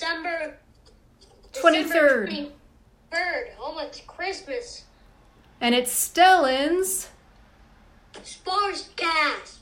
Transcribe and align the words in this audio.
December 0.00 0.54
23rd. 1.52 2.52
Third. 3.12 3.48
Almost 3.62 4.06
Christmas. 4.06 4.84
And 5.60 5.74
it's 5.74 5.92
Stellan's 5.92 7.08
Sports 8.22 8.88
cast. 8.96 9.58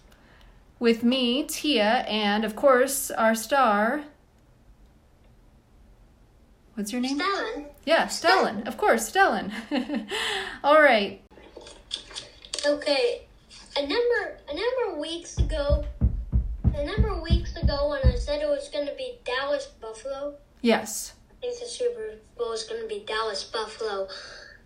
with 0.78 1.02
me, 1.02 1.42
Tia, 1.42 2.04
and 2.06 2.44
of 2.44 2.54
course 2.54 3.10
our 3.10 3.34
star. 3.34 4.04
What's 6.74 6.92
your 6.92 7.00
name? 7.00 7.18
Stellan. 7.18 7.64
Yeah, 7.84 8.06
Stellan. 8.06 8.64
Of 8.68 8.78
course, 8.78 9.10
Stellan. 9.10 9.50
All 10.62 10.80
right. 10.80 11.20
Okay. 12.64 13.22
A 13.76 13.80
number 13.80 14.38
a 14.48 14.54
number 14.54 14.92
of 14.92 14.98
weeks 14.98 15.36
ago 15.38 15.84
a 16.78 16.84
number 16.84 17.08
of 17.08 17.20
weeks 17.20 17.56
ago 17.56 17.88
when 17.90 18.00
I 18.04 18.16
said 18.16 18.40
it 18.40 18.48
was 18.48 18.68
gonna 18.68 18.94
be 18.96 19.18
Dallas 19.24 19.66
Buffalo. 19.66 20.34
Yes. 20.62 21.14
I 21.30 21.34
think 21.40 21.58
the 21.58 21.66
Super 21.66 22.14
Bowl 22.36 22.52
is 22.52 22.64
gonna 22.64 22.86
be 22.86 23.04
Dallas 23.04 23.42
Buffalo. 23.44 24.08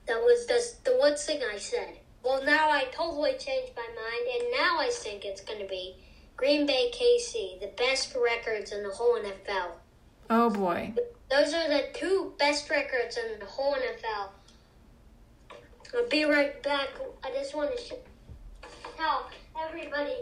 That 0.07 0.21
was 0.21 0.47
the 0.47 0.91
the 0.91 0.99
one 0.99 1.17
thing 1.17 1.41
I 1.43 1.57
said. 1.57 1.97
Well 2.23 2.45
now 2.45 2.71
I 2.71 2.85
totally 2.93 3.33
changed 3.39 3.73
my 3.75 3.87
mind 3.97 4.43
and 4.43 4.53
now 4.53 4.79
I 4.79 4.91
think 4.93 5.25
it's 5.25 5.41
gonna 5.41 5.67
be 5.67 5.97
Green 6.37 6.67
Bay 6.67 6.91
KC, 6.93 7.61
the 7.61 7.71
best 7.79 8.15
records 8.15 8.73
in 8.73 8.83
the 8.83 8.91
whole 8.91 9.19
NFL. 9.19 9.73
Oh 10.29 10.51
boy. 10.51 10.93
Those 11.31 11.55
are 11.55 11.69
the 11.69 11.87
two 11.95 12.35
best 12.39 12.69
records 12.69 13.17
in 13.17 13.39
the 13.39 13.47
whole 13.47 13.75
NFL. 13.75 14.29
I'll 15.95 16.09
be 16.09 16.25
right 16.25 16.63
back. 16.63 16.89
I 17.25 17.31
just 17.31 17.55
want 17.55 17.75
to 17.77 17.97
tell 18.97 19.31
everybody 19.57 20.17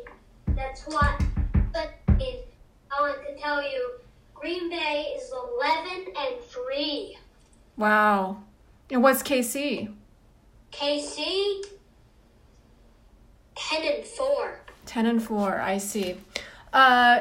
that's 0.48 0.82
what 0.86 1.20
I 2.92 3.00
want 3.00 3.26
to 3.26 3.36
tell 3.40 3.62
you 3.62 3.92
Green 4.34 4.68
Bay 4.68 5.14
is 5.16 5.32
11 5.32 6.14
and 6.18 6.40
3. 6.42 7.16
Wow. 7.76 8.42
And 8.90 9.02
what's 9.02 9.22
KC? 9.22 9.92
KC 10.72 11.62
10 13.54 13.82
and 13.94 14.04
4. 14.04 14.60
10 14.86 15.06
and 15.06 15.22
4. 15.22 15.60
I 15.60 15.78
see. 15.78 16.16
Uh, 16.72 17.20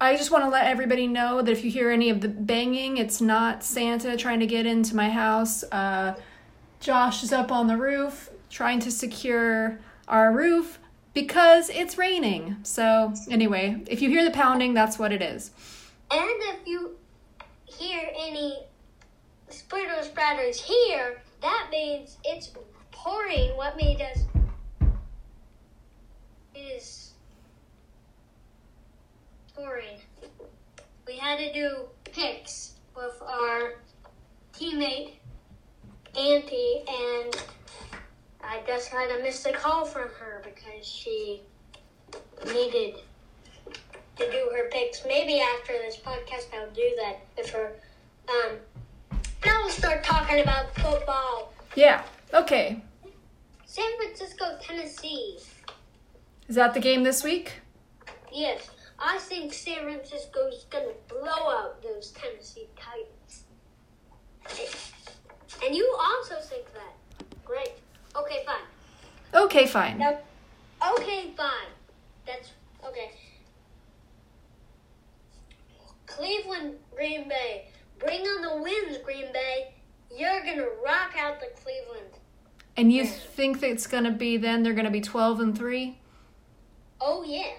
I 0.00 0.16
just 0.16 0.30
want 0.30 0.44
to 0.44 0.50
let 0.50 0.66
everybody 0.66 1.06
know 1.06 1.42
that 1.42 1.50
if 1.50 1.64
you 1.64 1.70
hear 1.70 1.90
any 1.90 2.10
of 2.10 2.20
the 2.20 2.28
banging, 2.28 2.98
it's 2.98 3.20
not 3.20 3.64
Santa 3.64 4.16
trying 4.16 4.40
to 4.40 4.46
get 4.46 4.66
into 4.66 4.96
my 4.96 5.10
house. 5.10 5.64
Uh, 5.64 6.14
Josh 6.80 7.22
is 7.22 7.32
up 7.32 7.50
on 7.50 7.66
the 7.66 7.76
roof 7.76 8.30
trying 8.50 8.78
to 8.80 8.90
secure 8.90 9.78
our 10.06 10.32
roof 10.32 10.78
because 11.14 11.70
it's 11.70 11.96
raining. 11.96 12.56
So, 12.62 13.14
anyway, 13.30 13.82
if 13.88 14.02
you 14.02 14.10
hear 14.10 14.24
the 14.24 14.30
pounding, 14.30 14.74
that's 14.74 14.98
what 14.98 15.12
it 15.12 15.22
is. 15.22 15.50
And 16.10 16.22
if 16.22 16.66
you 16.66 16.96
hear 17.64 18.10
any 18.16 18.58
splitter 19.48 20.02
spratters 20.02 20.56
here, 20.56 21.22
that 21.40 21.68
means 21.70 22.18
it's 22.24 22.50
pouring. 22.90 23.56
What 23.56 23.76
means 23.76 24.00
is 24.00 24.24
is 26.54 27.12
pouring. 29.54 29.98
We 31.06 31.16
had 31.16 31.38
to 31.38 31.52
do 31.52 31.84
picks 32.04 32.74
with 32.96 33.20
our 33.22 33.74
teammate 34.52 35.14
Auntie, 36.16 36.84
and 36.86 37.44
I 38.54 38.64
just 38.68 38.88
had 38.88 39.08
to 39.08 39.20
miss 39.20 39.44
a 39.46 39.52
call 39.52 39.84
from 39.84 40.08
her 40.10 40.40
because 40.44 40.86
she 40.86 41.42
needed 42.46 42.94
to 44.16 44.30
do 44.30 44.50
her 44.54 44.68
picks. 44.70 45.02
Maybe 45.04 45.40
after 45.40 45.72
this 45.72 45.96
podcast, 45.96 46.54
I'll 46.54 46.70
do 46.70 46.88
that 47.00 47.16
with 47.36 47.50
her. 47.50 47.72
Um, 48.28 48.56
now 49.44 49.62
we'll 49.62 49.70
start 49.70 50.04
talking 50.04 50.40
about 50.40 50.72
football. 50.76 51.52
Yeah. 51.74 52.04
Okay. 52.32 52.80
San 53.66 53.90
Francisco, 53.96 54.56
Tennessee. 54.62 55.38
Is 56.46 56.54
that 56.54 56.74
the 56.74 56.80
game 56.80 57.02
this 57.02 57.24
week? 57.24 57.54
Yes, 58.32 58.70
I 59.00 59.18
think 59.18 59.52
San 59.52 59.82
Francisco's 59.82 60.66
gonna 60.70 60.92
blow 61.08 61.50
out 61.50 61.82
those 61.82 62.12
Tennessee 62.12 62.68
Titans. 62.76 63.46
And 65.64 65.74
you 65.74 65.96
also 65.98 66.36
think 66.36 66.72
that. 66.74 66.94
Great. 67.44 67.72
Okay, 68.16 68.44
fine. 68.46 69.42
Okay, 69.42 69.66
fine. 69.66 69.98
Now, 69.98 70.18
okay, 70.92 71.32
fine. 71.36 71.68
That's 72.26 72.52
okay. 72.86 73.10
Cleveland, 76.06 76.74
Green 76.94 77.28
Bay. 77.28 77.68
Bring 77.98 78.20
on 78.22 78.42
the 78.42 78.62
wins, 78.62 78.98
Green 78.98 79.32
Bay. 79.32 79.74
You're 80.16 80.40
gonna 80.44 80.66
rock 80.84 81.14
out 81.18 81.40
the 81.40 81.46
Cleveland. 81.60 82.10
And 82.76 82.92
you 82.92 83.04
think 83.04 83.60
that 83.60 83.70
it's 83.70 83.86
going 83.86 84.02
to 84.02 84.10
be 84.10 84.36
then 84.36 84.64
they're 84.64 84.72
going 84.72 84.84
to 84.84 84.90
be 84.90 85.00
12 85.00 85.38
and 85.38 85.56
3? 85.56 85.96
Oh 87.00 87.22
yeah, 87.22 87.52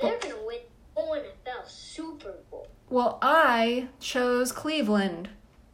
they're 0.00 0.18
gonna 0.18 0.34
win 0.46 0.60
whole 0.94 1.14
NFL 1.14 1.66
Super 1.68 2.34
Bowl. 2.50 2.66
Well, 2.88 3.18
I 3.20 3.88
chose 4.00 4.52
Cleveland 4.52 5.28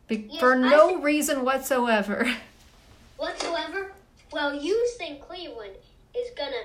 be- 0.08 0.28
Yes, 0.30 0.40
for 0.40 0.56
no 0.56 0.88
think- 0.88 1.04
reason 1.04 1.44
whatsoever. 1.44 2.32
Whatsoever. 3.18 3.91
Well, 4.32 4.54
you 4.54 4.88
think 4.98 5.20
Cleveland 5.20 5.76
is 6.16 6.31
gonna 6.37 6.65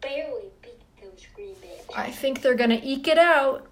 barely 0.00 0.50
beat 0.62 0.80
those 1.02 1.26
Green 1.34 1.54
Bay. 1.60 1.80
I 1.94 2.10
think 2.10 2.42
they're 2.42 2.54
going 2.54 2.70
to 2.70 2.84
eke 2.84 3.08
it 3.08 3.18
out. 3.18 3.66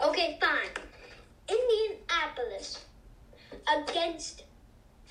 Okay, 0.00 0.38
fine. 0.40 0.70
Indianapolis 1.48 2.84
against 3.76 4.44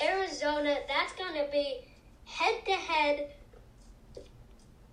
Arizona. 0.02 0.78
That's 0.88 1.14
going 1.14 1.34
to 1.34 1.52
be 1.52 1.88
head 2.26 2.66
to 2.66 2.72
head 2.72 3.32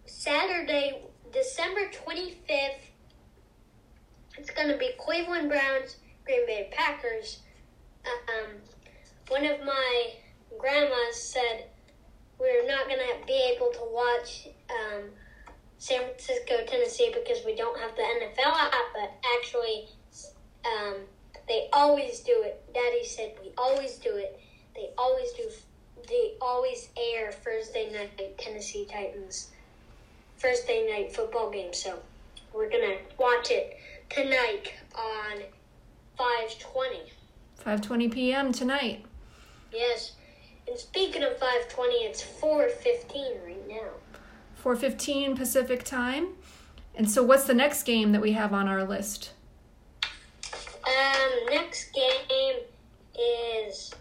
Saturday, 0.06 1.02
December 1.32 1.90
25th. 1.90 2.74
It's 4.38 4.50
going 4.50 4.68
to 4.68 4.76
be 4.76 4.90
Cleveland 4.98 5.48
Browns, 5.48 5.96
Green 6.24 6.46
Bay 6.46 6.70
Packers. 6.72 7.40
Um, 8.06 8.56
one 9.28 9.44
of 9.44 9.60
my 9.64 10.12
grandmas 10.58 11.22
said 11.22 11.66
we're 12.38 12.66
not 12.66 12.86
going 12.86 13.00
to 13.00 13.26
be 13.26 13.52
able 13.54 13.70
to 13.72 13.80
watch 13.92 14.48
um, 14.70 15.04
San 15.78 16.00
Francisco, 16.00 16.64
Tennessee 16.66 17.12
because 17.14 17.44
we 17.44 17.54
don't 17.54 17.78
have 17.78 17.94
the 17.96 18.02
NFL 18.02 18.52
app, 18.52 18.72
but 18.94 19.12
actually, 19.38 19.88
um, 20.64 20.96
they 21.48 21.68
always 21.72 22.20
do 22.20 22.42
it. 22.44 22.62
Daddy 22.72 23.04
said 23.04 23.34
we 23.42 23.52
always 23.58 23.96
do 23.96 24.16
it. 24.16 24.40
They 24.74 24.90
always 24.96 25.32
do. 25.32 25.50
They 26.08 26.34
always 26.40 26.88
air 26.96 27.32
Thursday 27.32 27.90
night 27.92 28.38
Tennessee 28.38 28.86
Titans 28.90 29.50
Thursday 30.38 30.86
night 30.90 31.14
football 31.14 31.50
game. 31.50 31.72
So 31.74 31.98
we're 32.54 32.70
gonna 32.70 32.96
watch 33.18 33.50
it 33.50 33.76
tonight 34.08 34.72
on 34.94 35.42
five 36.16 36.58
twenty. 36.58 37.02
5:20 37.64 38.10
p.m. 38.10 38.52
tonight. 38.52 39.04
Yes. 39.72 40.12
And 40.70 40.78
speaking 40.78 41.24
of 41.24 41.36
five 41.36 41.68
twenty, 41.68 42.04
it's 42.04 42.22
four 42.22 42.68
fifteen 42.68 43.34
right 43.44 43.68
now. 43.68 43.90
4:15 44.62 45.36
Pacific 45.36 45.84
time. 45.84 46.28
And 46.94 47.10
so 47.10 47.22
what's 47.22 47.44
the 47.44 47.54
next 47.54 47.82
game 47.84 48.12
that 48.12 48.20
we 48.20 48.32
have 48.32 48.52
on 48.52 48.68
our 48.68 48.84
list? 48.84 49.32
Um, 50.04 51.46
next 51.48 51.92
game 51.92 52.56
is 53.18 53.94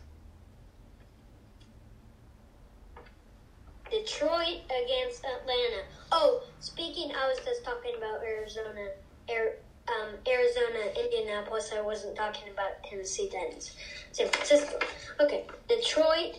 Detroit 3.90 4.62
against 4.66 5.24
Atlanta. 5.26 5.84
Oh, 6.12 6.44
speaking, 6.60 7.12
I 7.16 7.28
was 7.28 7.40
just 7.46 7.64
talking 7.64 7.96
about 7.98 8.22
Arizona, 8.22 8.90
Air, 9.28 9.56
um, 9.88 10.16
Arizona, 10.28 10.92
Indianapolis. 11.02 11.72
I 11.76 11.82
wasn't 11.82 12.16
talking 12.16 12.50
about 12.52 12.84
Tennessee 12.84 13.30
Titans, 13.30 13.76
San 14.12 14.28
Francisco. 14.28 14.78
Okay, 15.20 15.46
Detroit. 15.68 16.36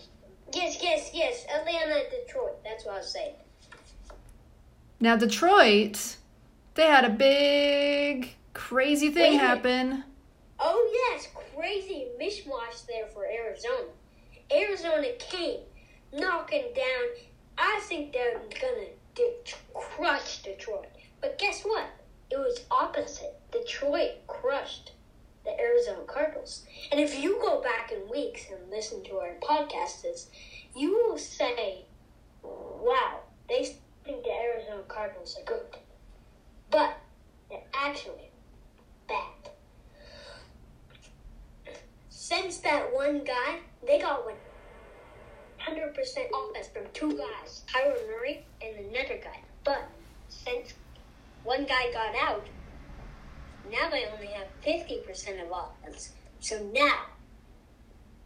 Yes, 0.52 0.78
yes, 0.82 1.10
yes. 1.14 1.46
Atlanta, 1.54 2.02
Detroit. 2.10 2.62
That's 2.64 2.84
what 2.84 2.94
I 2.94 2.98
was 2.98 3.12
saying. 3.12 3.34
Now 4.98 5.16
Detroit, 5.16 6.16
they 6.74 6.86
had 6.86 7.04
a 7.04 7.10
big 7.10 8.34
crazy 8.52 9.10
thing 9.10 9.38
happen. 9.38 10.04
Oh 10.58 11.10
yes, 11.10 11.28
crazy 11.54 12.08
mishmash 12.20 12.86
there 12.86 13.06
for 13.06 13.24
Arizona. 13.24 13.88
Arizona 14.52 15.08
came 15.18 15.60
knocking 16.12 16.66
down. 16.74 17.08
I 17.56 17.80
think 17.84 18.12
they're 18.12 18.40
gonna 18.60 18.88
de- 19.14 19.54
crush 19.72 20.42
Detroit. 20.42 20.88
But 21.20 21.38
guess 21.38 21.62
what? 21.62 21.86
It 22.30 22.38
was 22.38 22.64
opposite. 22.70 23.40
Detroit 23.52 24.26
crushed 24.26 24.92
the 25.50 25.62
Arizona 25.62 26.04
Cardinals. 26.06 26.64
And 26.90 27.00
if 27.00 27.18
you 27.18 27.38
go 27.40 27.60
back 27.60 27.92
in 27.92 28.08
weeks 28.08 28.46
and 28.50 28.70
listen 28.70 29.02
to 29.04 29.18
our 29.18 29.34
podcasts, 29.40 30.26
you 30.74 30.92
will 30.92 31.18
say, 31.18 31.84
"Wow, 32.42 33.20
they 33.48 33.76
think 34.04 34.24
the 34.24 34.32
Arizona 34.32 34.82
Cardinals 34.84 35.36
are 35.38 35.44
good," 35.44 35.76
but 36.70 36.96
they're 37.48 37.62
actually 37.74 38.30
bad. 39.08 39.50
Since 42.08 42.58
that 42.58 42.92
one 42.92 43.24
guy, 43.24 43.60
they 43.82 43.98
got 43.98 44.24
100% 44.24 46.30
offense 46.32 46.68
from 46.68 46.90
two 46.92 47.16
guys, 47.16 47.64
Kyler 47.66 48.06
Murray 48.06 48.46
and 48.62 48.76
another 48.76 49.18
guy. 49.18 49.42
But 49.64 49.88
since 50.28 50.74
one 51.42 51.64
guy 51.64 51.92
got 51.92 52.14
out, 52.14 52.46
now 53.70 53.88
they 53.90 54.06
only 54.06 54.26
have 54.28 54.46
50% 54.64 55.42
of 55.42 55.50
offense. 55.50 56.12
So 56.40 56.70
now, 56.72 57.06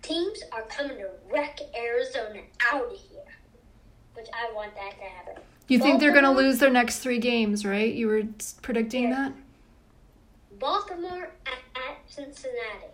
teams 0.02 0.42
are 0.52 0.62
coming 0.62 0.98
to 0.98 1.10
wreck 1.32 1.60
Arizona 1.76 2.40
out 2.72 2.92
of 2.92 2.98
here, 2.98 3.22
which 4.14 4.26
I 4.32 4.52
want 4.54 4.74
that 4.74 4.92
to 4.98 5.04
happen. 5.04 5.42
You 5.66 5.78
think 5.78 6.00
they're 6.00 6.12
going 6.12 6.24
to 6.24 6.30
lose 6.30 6.58
their 6.58 6.70
next 6.70 6.98
three 6.98 7.18
games, 7.18 7.64
right? 7.64 7.92
You 7.92 8.06
were 8.06 8.22
predicting 8.60 9.10
that? 9.10 9.32
Baltimore 10.58 11.30
at, 11.46 11.58
at 11.74 11.98
Cincinnati. 12.06 12.88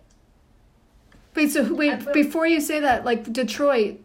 Wait, 1.34 1.50
so 1.50 1.72
wait, 1.74 1.92
I 1.92 2.12
before 2.12 2.46
you 2.46 2.60
say 2.60 2.80
that, 2.80 3.04
like 3.04 3.32
Detroit, 3.32 4.00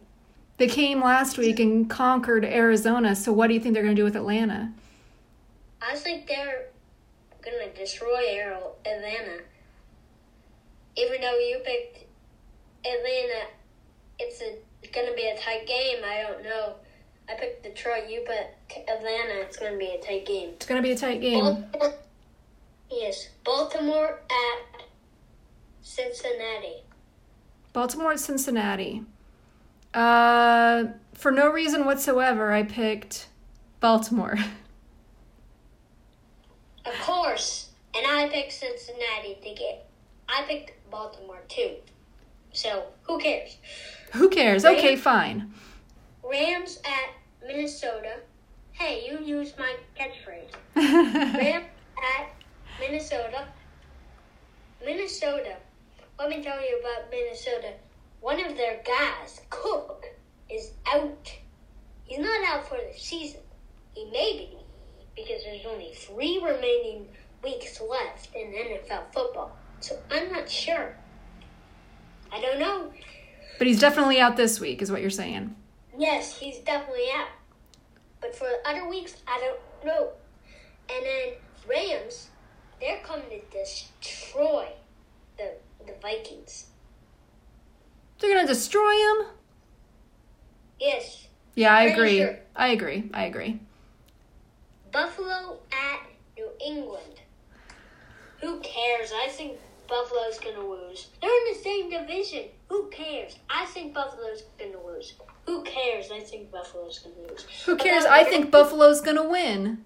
they 0.58 0.68
came 0.68 1.02
last 1.02 1.38
week 1.38 1.60
and 1.60 1.88
conquered 1.88 2.44
Arizona. 2.44 3.14
So 3.14 3.32
what 3.32 3.48
do 3.48 3.54
you 3.54 3.60
think 3.60 3.74
they're 3.74 3.82
going 3.82 3.96
to 3.96 4.00
do 4.00 4.04
with 4.04 4.16
Atlanta? 4.16 4.72
I 5.82 5.96
think 5.96 6.26
they're 6.26 6.66
gonna 7.46 7.72
destroy 7.72 8.22
Aero- 8.28 8.74
Atlanta. 8.84 9.42
Even 10.96 11.20
though 11.20 11.38
you 11.38 11.60
picked 11.64 12.04
Atlanta, 12.84 13.46
it's 14.18 14.40
a 14.42 14.58
gonna 14.92 15.14
be 15.14 15.26
a 15.28 15.36
tight 15.38 15.66
game. 15.66 16.02
I 16.04 16.22
don't 16.22 16.42
know. 16.42 16.74
I 17.28 17.34
picked 17.34 17.62
Detroit. 17.64 18.08
You 18.08 18.20
picked 18.26 18.88
Atlanta. 18.88 19.40
It's 19.40 19.56
gonna 19.56 19.76
be 19.76 19.90
a 19.90 20.00
tight 20.00 20.26
game. 20.26 20.50
It's 20.50 20.66
to 20.66 20.82
be 20.82 20.92
a 20.92 20.96
tight 20.96 21.20
game. 21.20 21.40
Baltimore, 21.40 21.94
yes, 22.90 23.28
Baltimore 23.44 24.20
at 24.30 24.86
Cincinnati. 25.82 26.82
Baltimore 27.72 28.12
at 28.12 28.20
Cincinnati. 28.20 29.02
Uh, 29.92 30.84
for 31.14 31.30
no 31.30 31.50
reason 31.50 31.84
whatsoever, 31.84 32.52
I 32.52 32.62
picked 32.62 33.28
Baltimore. 33.80 34.38
Of 36.86 36.94
course, 37.00 37.70
and 37.96 38.06
I 38.06 38.28
picked 38.28 38.52
Cincinnati 38.52 39.38
to 39.42 39.54
get. 39.54 39.88
I 40.28 40.42
picked 40.42 40.72
Baltimore 40.90 41.42
too. 41.48 41.76
So 42.52 42.84
who 43.02 43.18
cares? 43.18 43.56
Who 44.12 44.28
cares? 44.28 44.64
Okay, 44.64 44.96
fine. 44.96 45.52
Rams 46.22 46.80
at 46.84 47.46
Minnesota. 47.46 48.16
Hey, 48.72 49.06
you 49.08 49.24
used 49.24 49.58
my 49.58 49.74
catchphrase. 49.98 50.52
Rams 50.76 51.66
at 52.18 52.28
Minnesota. 52.80 53.46
Minnesota. 54.84 55.56
Let 56.18 56.30
me 56.30 56.42
tell 56.42 56.60
you 56.60 56.80
about 56.80 57.10
Minnesota. 57.10 57.72
One 58.20 58.44
of 58.44 58.56
their 58.56 58.82
guys, 58.84 59.40
Cook, 59.50 60.06
is 60.50 60.72
out. 60.86 61.32
He's 62.04 62.18
not 62.18 62.44
out 62.46 62.68
for 62.68 62.76
the 62.76 62.98
season. 62.98 63.40
He 63.94 64.04
may 64.06 64.32
be 64.38 64.56
because 65.14 65.42
there's 65.44 65.64
only 65.66 65.92
three 65.94 66.40
remaining 66.42 67.06
weeks 67.42 67.80
left 67.80 68.34
in 68.34 68.52
NFL 68.52 69.12
football. 69.12 69.56
So 69.80 69.98
I'm 70.10 70.32
not 70.32 70.48
sure. 70.50 70.96
I 72.32 72.40
don't 72.40 72.58
know. 72.58 72.92
but 73.58 73.66
he's 73.66 73.78
definitely 73.80 74.18
out 74.20 74.36
this 74.36 74.58
week, 74.60 74.82
is 74.82 74.90
what 74.90 75.00
you're 75.00 75.10
saying. 75.10 75.54
Yes, 75.96 76.36
he's 76.38 76.58
definitely 76.58 77.06
out. 77.14 77.28
But 78.20 78.34
for 78.34 78.44
the 78.44 78.68
other 78.68 78.88
weeks, 78.88 79.16
I 79.28 79.38
don't 79.40 79.86
know. 79.86 80.10
And 80.90 81.04
then 81.06 81.32
Rams, 81.68 82.28
they're 82.80 83.00
coming 83.00 83.26
to 83.30 83.58
destroy 83.58 84.68
the 85.38 85.52
the 85.86 85.94
Vikings. 86.02 86.66
They're 88.18 88.32
going 88.34 88.46
to 88.46 88.52
destroy 88.52 88.90
him? 88.92 89.26
Yes, 90.80 91.28
Yeah, 91.54 91.72
I 91.74 91.82
agree. 91.84 92.18
sure. 92.18 92.38
I 92.56 92.68
agree. 92.68 93.10
I 93.14 93.24
agree. 93.26 93.60
Buffalo 94.92 95.58
at 95.72 96.00
New 96.36 96.48
England. 96.64 97.20
Who 98.46 98.60
cares? 98.60 99.10
I 99.12 99.26
think 99.26 99.58
Buffalo's 99.88 100.38
gonna 100.38 100.64
lose. 100.64 101.08
They're 101.20 101.28
in 101.28 101.52
the 101.52 101.58
same 101.58 101.90
division. 101.90 102.44
Who 102.68 102.88
cares? 102.90 103.36
I 103.50 103.64
think 103.66 103.92
Buffalo's 103.92 104.44
gonna 104.56 104.78
lose. 104.86 105.14
Who 105.46 105.64
cares? 105.64 106.12
I 106.12 106.20
think 106.20 106.52
Buffalo's 106.52 107.00
gonna 107.00 107.28
lose. 107.28 107.44
Who 107.64 107.76
cares? 107.76 108.04
About 108.04 108.16
I 108.16 108.22
think 108.22 108.52
Buffalo's 108.52 109.00
to 109.00 109.22
win. 109.24 109.84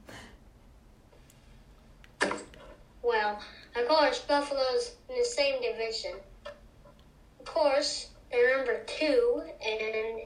Well, 3.02 3.40
of 3.74 3.88
course, 3.88 4.18
Buffalo's 4.20 4.92
in 5.08 5.16
the 5.16 5.24
same 5.24 5.62
division. 5.62 6.16
Of 6.44 7.46
course, 7.46 8.10
they're 8.30 8.58
number 8.58 8.84
two, 8.84 9.42
and 9.64 10.20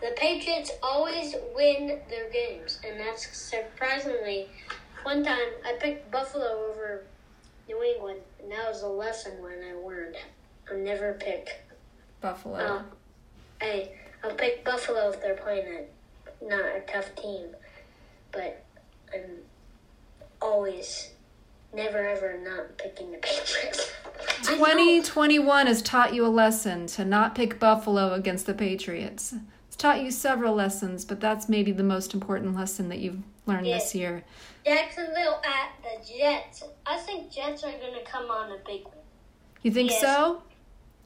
the 0.00 0.14
Patriots 0.16 0.70
always 0.84 1.34
win 1.56 2.00
their 2.08 2.30
games, 2.30 2.78
and 2.86 3.00
that's 3.00 3.36
surprisingly. 3.36 4.46
One 5.08 5.24
time, 5.24 5.48
I 5.64 5.72
picked 5.80 6.10
Buffalo 6.10 6.68
over 6.68 7.02
New 7.66 7.82
England, 7.82 8.20
and 8.42 8.52
that 8.52 8.68
was 8.68 8.82
a 8.82 8.88
lesson 8.88 9.42
when 9.42 9.54
I 9.64 9.72
learned. 9.72 10.16
I'll 10.70 10.76
never 10.76 11.14
pick. 11.14 11.62
Buffalo. 12.20 12.58
Um, 12.58 12.84
I 13.62 13.88
I'll 14.22 14.34
pick 14.34 14.66
Buffalo 14.66 15.08
if 15.08 15.22
they're 15.22 15.34
playing 15.34 15.66
a 15.66 16.44
not 16.44 16.60
a 16.60 16.80
tough 16.86 17.16
team, 17.16 17.56
but 18.32 18.62
I'm 19.14 19.38
always 20.42 21.12
never 21.72 22.06
ever 22.06 22.38
not 22.44 22.76
picking 22.76 23.10
the 23.10 23.16
Patriots. 23.16 23.90
2021 24.42 25.68
has 25.68 25.80
taught 25.80 26.12
you 26.12 26.26
a 26.26 26.28
lesson 26.28 26.86
to 26.88 27.06
not 27.06 27.34
pick 27.34 27.58
Buffalo 27.58 28.12
against 28.12 28.44
the 28.44 28.52
Patriots. 28.52 29.34
It's 29.68 29.76
taught 29.76 30.02
you 30.02 30.10
several 30.10 30.54
lessons, 30.54 31.06
but 31.06 31.18
that's 31.18 31.48
maybe 31.48 31.72
the 31.72 31.82
most 31.82 32.12
important 32.12 32.54
lesson 32.54 32.90
that 32.90 32.98
you've 32.98 33.22
learned 33.48 33.66
this 33.66 33.94
year. 33.94 34.22
Jacksonville 34.64 35.40
at 35.44 35.72
the 35.82 36.06
Jets. 36.06 36.62
I 36.86 36.98
think 36.98 37.32
Jets 37.32 37.64
are 37.64 37.72
gonna 37.72 38.02
come 38.04 38.30
on 38.30 38.52
a 38.52 38.58
big 38.66 38.84
one. 38.84 38.94
You 39.62 39.72
think 39.72 39.90
Yes. 39.90 40.00
so? 40.02 40.42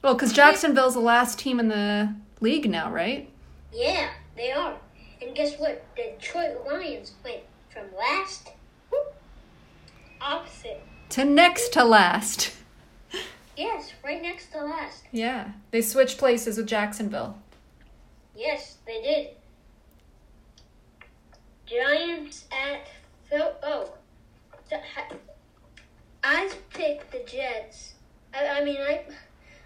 Well, 0.01 0.13
because 0.13 0.33
Jacksonville's 0.33 0.93
the 0.95 0.99
last 0.99 1.39
team 1.39 1.59
in 1.59 1.69
the 1.69 2.13
league 2.41 2.69
now, 2.69 2.91
right? 2.91 3.29
Yeah, 3.71 4.09
they 4.35 4.51
are. 4.51 4.75
And 5.21 5.33
guess 5.33 5.57
what? 5.57 5.83
Detroit 5.95 6.65
Lions 6.67 7.13
went 7.23 7.39
from 7.69 7.83
last 7.95 8.49
whoop, 8.91 9.15
opposite. 10.21 10.83
To 11.11 11.23
next 11.25 11.69
to 11.73 11.83
last. 11.85 12.51
Yes, 13.55 13.93
right 14.03 14.21
next 14.21 14.51
to 14.51 14.63
last. 14.63 15.03
Yeah, 15.11 15.51
they 15.71 15.81
switched 15.81 16.17
places 16.17 16.57
with 16.57 16.67
Jacksonville. 16.67 17.37
Yes, 18.35 18.77
they 18.85 19.01
did. 19.01 19.27
Giants 21.73 22.45
at 22.51 22.87
Phil. 23.29 23.51
Oh, 23.63 23.93
I 26.23 26.51
picked 26.69 27.11
the 27.11 27.19
Jets. 27.19 27.93
I, 28.33 28.59
I 28.59 28.63
mean, 28.63 28.77
I 28.77 29.03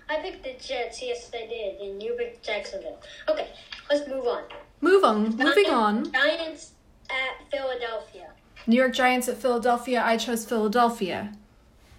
I 0.09 0.21
picked 0.21 0.43
the 0.43 0.53
Jets. 0.53 1.01
Yes, 1.01 1.29
I 1.33 1.47
did, 1.47 1.81
and 1.81 2.01
you 2.01 2.13
picked 2.13 2.45
Jacksonville. 2.45 2.99
Okay, 3.27 3.49
let's 3.89 4.07
move 4.07 4.25
on. 4.25 4.43
Move 4.79 5.03
on. 5.03 5.35
Moving 5.35 5.69
on. 5.69 6.11
Giants 6.11 6.71
at 7.09 7.49
Philadelphia. 7.51 8.29
New 8.67 8.75
York 8.77 8.93
Giants 8.93 9.27
at 9.27 9.37
Philadelphia. 9.37 10.01
I 10.03 10.17
chose 10.17 10.45
Philadelphia. 10.45 11.33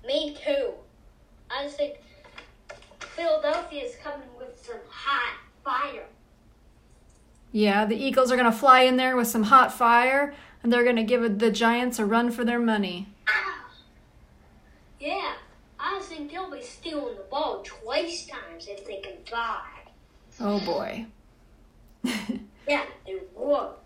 Me 0.06 0.36
too. 0.44 0.72
I 1.50 1.68
think 1.68 1.96
Philadelphia 3.00 3.84
is 3.84 3.96
coming 3.96 4.28
with 4.38 4.58
some 4.64 4.80
hot 4.88 5.38
fire. 5.64 6.06
Yeah, 7.52 7.84
the 7.86 7.96
Eagles 7.96 8.30
are 8.30 8.36
going 8.36 8.50
to 8.50 8.56
fly 8.56 8.82
in 8.82 8.96
there 8.96 9.16
with 9.16 9.28
some 9.28 9.44
hot 9.44 9.72
fire, 9.72 10.34
and 10.62 10.72
they're 10.72 10.84
going 10.84 10.96
to 10.96 11.02
give 11.02 11.38
the 11.38 11.50
Giants 11.50 11.98
a 11.98 12.04
run 12.04 12.30
for 12.30 12.44
their 12.44 12.58
money. 12.58 13.08
Ah. 13.28 13.70
Yeah, 15.00 15.34
I 15.80 16.00
think 16.02 16.30
they'll 16.30 16.50
be 16.50 16.62
stealing 16.62 17.16
the 17.16 17.22
ball 17.22 17.62
twice 17.64 18.26
times 18.26 18.66
if 18.68 18.86
they 18.86 19.00
can 19.00 19.16
fly. 19.26 19.62
Oh 20.40 20.60
boy. 20.60 21.06
Yeah, 22.68 22.84
they 23.06 23.16
will. 23.34 23.76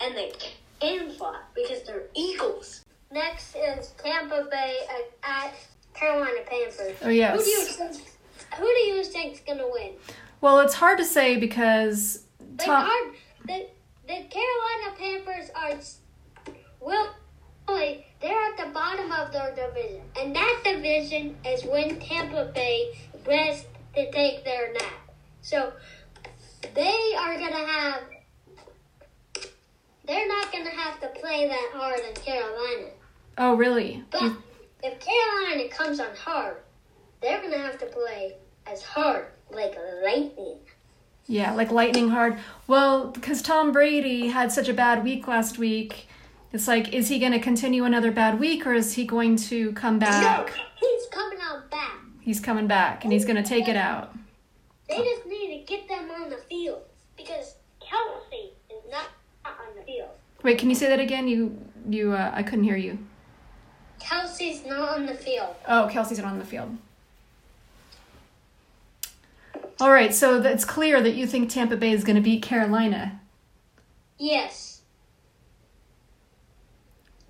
And 0.00 0.16
they 0.16 0.32
can 0.80 1.10
fly 1.10 1.40
because 1.54 1.84
they're 1.84 2.08
eagles. 2.14 2.84
Next 3.12 3.54
is 3.54 3.94
Tampa 4.02 4.48
Bay 4.50 4.78
at, 5.22 5.54
Carolina 5.94 6.40
Panthers. 6.46 6.96
Oh, 7.02 7.08
yes. 7.08 7.36
Who 7.38 7.44
do 7.44 7.50
you 7.50 7.64
think? 7.64 8.02
Who 8.56 8.64
do 8.64 8.80
you 8.90 9.04
think's 9.04 9.40
gonna 9.40 9.68
win? 9.70 9.92
well, 10.40 10.58
it's 10.60 10.74
hard 10.74 10.98
to 10.98 11.04
say 11.04 11.36
because 11.36 12.24
Tom. 12.64 12.84
are 12.84 13.12
the 13.46 13.66
the 14.06 14.24
Carolina 14.28 14.96
Panthers 14.98 15.50
are 15.54 15.78
well, 16.80 17.14
they're 18.20 18.42
at 18.42 18.56
the 18.56 18.70
bottom 18.72 19.12
of 19.12 19.32
their 19.32 19.54
division, 19.54 20.02
and 20.18 20.34
that 20.34 20.60
division 20.64 21.36
is 21.46 21.64
when 21.64 22.00
Tampa 22.00 22.50
Bay 22.54 22.98
rests 23.26 23.66
to 23.94 24.10
take 24.10 24.44
their 24.44 24.72
nap. 24.72 25.10
So 25.42 25.72
they 26.74 27.14
are 27.18 27.38
gonna 27.38 27.66
have. 27.66 28.02
They're 30.04 30.28
not 30.28 30.50
gonna 30.50 30.70
have 30.70 31.00
to 31.00 31.08
play 31.20 31.48
that 31.48 31.70
hard 31.72 32.00
in 32.00 32.14
Carolina. 32.14 32.90
Oh, 33.38 33.54
really? 33.54 34.04
But 34.10 34.32
if 34.82 34.98
Carolina 34.98 35.68
comes 35.68 36.00
on 36.00 36.14
hard, 36.16 36.56
they're 37.22 37.40
gonna 37.40 37.58
have 37.58 37.78
to 37.78 37.86
play 37.86 38.34
as 38.66 38.82
hard 38.82 39.26
like 39.50 39.76
lightning. 40.02 40.58
Yeah, 41.26 41.52
like 41.54 41.70
lightning 41.70 42.08
hard. 42.08 42.38
Well, 42.66 43.08
because 43.08 43.40
Tom 43.42 43.72
Brady 43.72 44.28
had 44.28 44.50
such 44.50 44.68
a 44.68 44.74
bad 44.74 45.04
week 45.04 45.28
last 45.28 45.58
week, 45.58 46.08
it's 46.52 46.66
like, 46.66 46.92
is 46.92 47.08
he 47.08 47.18
going 47.18 47.32
to 47.32 47.38
continue 47.38 47.84
another 47.84 48.10
bad 48.10 48.40
week 48.40 48.66
or 48.66 48.74
is 48.74 48.94
he 48.94 49.04
going 49.04 49.36
to 49.36 49.72
come 49.72 49.98
back? 49.98 50.48
No, 50.48 50.54
he's 50.74 51.06
coming 51.10 51.38
out 51.42 51.70
back. 51.70 51.98
He's 52.20 52.40
coming 52.40 52.66
back 52.66 53.04
and 53.04 53.12
he's 53.12 53.24
going 53.24 53.36
to 53.36 53.48
take 53.48 53.68
it 53.68 53.76
out. 53.76 54.14
They 54.88 54.96
just 54.96 55.26
need 55.26 55.60
to 55.60 55.64
get 55.64 55.88
them 55.88 56.10
on 56.10 56.30
the 56.30 56.38
field 56.48 56.82
because 57.16 57.54
Kelce 57.80 58.50
is 58.68 58.90
not 58.90 59.06
on 59.44 59.76
the 59.76 59.82
field. 59.82 60.10
Wait, 60.42 60.58
can 60.58 60.68
you 60.68 60.74
say 60.74 60.88
that 60.88 60.98
again? 60.98 61.28
You, 61.28 61.56
you, 61.88 62.12
uh, 62.12 62.32
I 62.34 62.42
couldn't 62.42 62.64
hear 62.64 62.76
you. 62.76 62.98
Kelce's 64.00 64.66
not 64.66 64.98
on 64.98 65.06
the 65.06 65.14
field. 65.14 65.54
Oh, 65.68 65.88
Kelce's 65.92 66.18
not 66.18 66.32
on 66.32 66.38
the 66.38 66.44
field. 66.44 66.76
All 69.80 69.90
right, 69.90 70.14
so 70.14 70.42
it's 70.42 70.66
clear 70.66 71.00
that 71.00 71.14
you 71.14 71.26
think 71.26 71.48
Tampa 71.48 71.76
Bay 71.76 71.92
is 71.92 72.04
going 72.04 72.16
to 72.16 72.22
beat 72.22 72.42
Carolina. 72.42 73.18
Yes. 74.18 74.82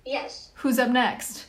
Yes. 0.05 0.51
Who's 0.55 0.77
up 0.77 0.89
next? 0.89 1.45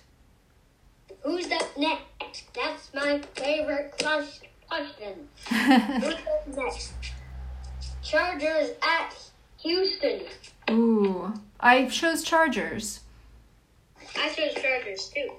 Who's 1.23 1.51
up 1.51 1.77
next? 1.77 2.45
That's 2.55 2.95
my 2.95 3.21
favorite 3.35 3.95
question. 4.01 5.29
Who's 5.49 6.15
up 6.15 6.57
next? 6.57 6.93
Chargers 8.03 8.71
at 8.83 9.15
Houston. 9.59 10.23
Ooh, 10.71 11.35
I 11.59 11.87
chose 11.87 12.23
Chargers. 12.23 13.01
I 14.17 14.29
chose 14.29 14.55
Chargers 14.55 15.09
too. 15.09 15.33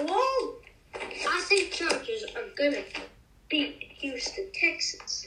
Whoa! 0.00 0.54
I 0.94 1.44
think 1.44 1.72
Chargers 1.72 2.24
are 2.34 2.48
gonna 2.56 2.82
beat 3.48 3.92
Houston 3.98 4.50
Texas. 4.52 5.26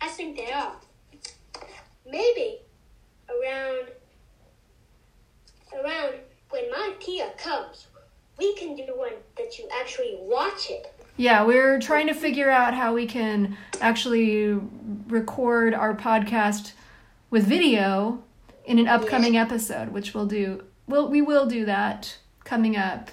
I 0.00 0.08
think 0.08 0.36
they 0.36 0.52
are. 0.52 0.76
Maybe 2.08 2.60
around 3.28 3.88
around 5.74 6.14
when 6.50 6.70
my 6.70 6.94
Kia 7.00 7.30
comes, 7.38 7.86
we 8.38 8.54
can 8.56 8.76
do 8.76 8.84
one 8.94 9.12
that 9.36 9.58
you 9.58 9.68
actually 9.80 10.16
watch 10.20 10.70
it. 10.70 10.92
Yeah, 11.16 11.44
we're 11.44 11.80
trying 11.80 12.06
to 12.08 12.14
figure 12.14 12.50
out 12.50 12.74
how 12.74 12.94
we 12.94 13.06
can 13.06 13.56
actually 13.80 14.58
record 15.08 15.74
our 15.74 15.94
podcast 15.94 16.72
with 17.30 17.44
video 17.44 18.22
in 18.64 18.78
an 18.78 18.86
upcoming 18.86 19.36
episode, 19.36 19.88
which 19.88 20.14
we'll 20.14 20.26
do. 20.26 20.64
Well, 20.86 21.08
we 21.08 21.22
will 21.22 21.46
do 21.46 21.64
that 21.64 22.18
coming 22.44 22.76
up. 22.76 23.10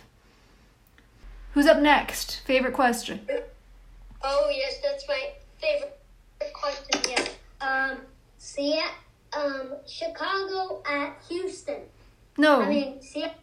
Who's 1.53 1.67
up 1.67 1.79
next? 1.81 2.41
Favorite 2.45 2.74
question. 2.74 3.27
Oh 4.24 4.51
yes, 4.53 4.79
that's 4.83 5.07
my 5.07 5.29
favorite 5.60 6.00
question. 6.53 7.01
Yeah. 7.10 7.27
Um, 7.62 7.98
see 8.38 8.81
um, 9.38 9.74
Chicago 9.88 10.81
at 10.89 11.15
Houston. 11.29 11.81
No. 12.38 12.62
I 12.62 12.69
mean, 12.69 13.01
Seattle. 13.01 13.36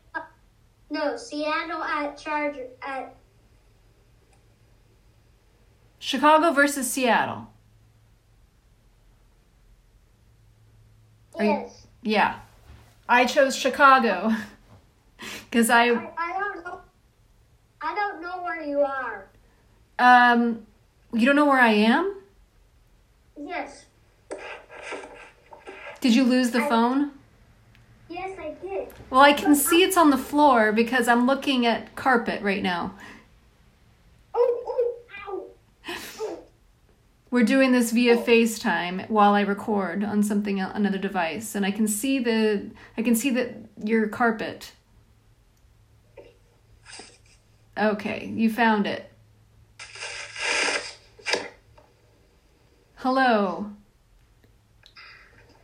No, 0.91 1.17
Seattle 1.17 1.83
at 1.83 2.19
Charger 2.19 2.67
at 2.83 3.15
Chicago 6.01 6.51
versus 6.53 6.91
Seattle. 6.91 7.47
Are 11.39 11.45
you- 11.45 11.51
yes. 11.51 11.87
Yeah. 12.03 12.41
I 13.09 13.25
chose 13.25 13.55
Chicago 13.55 14.33
because 15.51 15.71
I 15.71 15.91
I, 15.91 16.11
I. 16.17 16.50
I 17.91 17.95
don't 17.95 18.23
know 18.23 18.43
where 18.43 18.63
you 18.63 18.83
are. 18.83 19.27
um 19.99 20.67
you 21.13 21.27
don't 21.27 21.35
know 21.35 21.47
where 21.47 21.59
I 21.61 21.73
am? 21.73 22.15
Yes. 23.37 23.87
Did 26.01 26.15
you 26.15 26.23
lose 26.23 26.53
the 26.53 26.61
phone? 26.61 27.11
Yes, 28.09 28.39
I 28.39 28.55
did. 28.63 28.89
Well, 29.11 29.21
I 29.21 29.33
can 29.33 29.57
see 29.57 29.83
it's 29.83 29.97
on 29.97 30.11
the 30.11 30.17
floor 30.17 30.71
because 30.73 31.09
I'm 31.09 31.27
looking 31.27 31.67
at 31.67 31.97
carpet 31.97 32.43
right 32.43 32.63
now. 32.63 32.95
Oh, 34.35 34.63
oh, 34.67 34.95
ow. 35.27 35.45
Oh. 36.21 36.39
We're 37.31 37.45
doing 37.45 37.73
this 37.73 37.91
via 37.91 38.17
FaceTime 38.17 39.11
while 39.11 39.35
I 39.35 39.41
record 39.41 40.05
on 40.05 40.23
something 40.23 40.61
another 40.61 40.99
device 40.99 41.57
and 41.57 41.67
I 41.67 41.73
can 41.73 41.89
see 41.89 42.21
the 42.21 42.71
I 42.97 43.03
can 43.03 43.17
see 43.17 43.31
that 43.31 43.57
your 43.83 44.07
carpet. 44.07 44.73
Okay, 47.81 48.31
you 48.35 48.51
found 48.51 48.87
it. 48.87 49.11
Hello. 52.97 53.71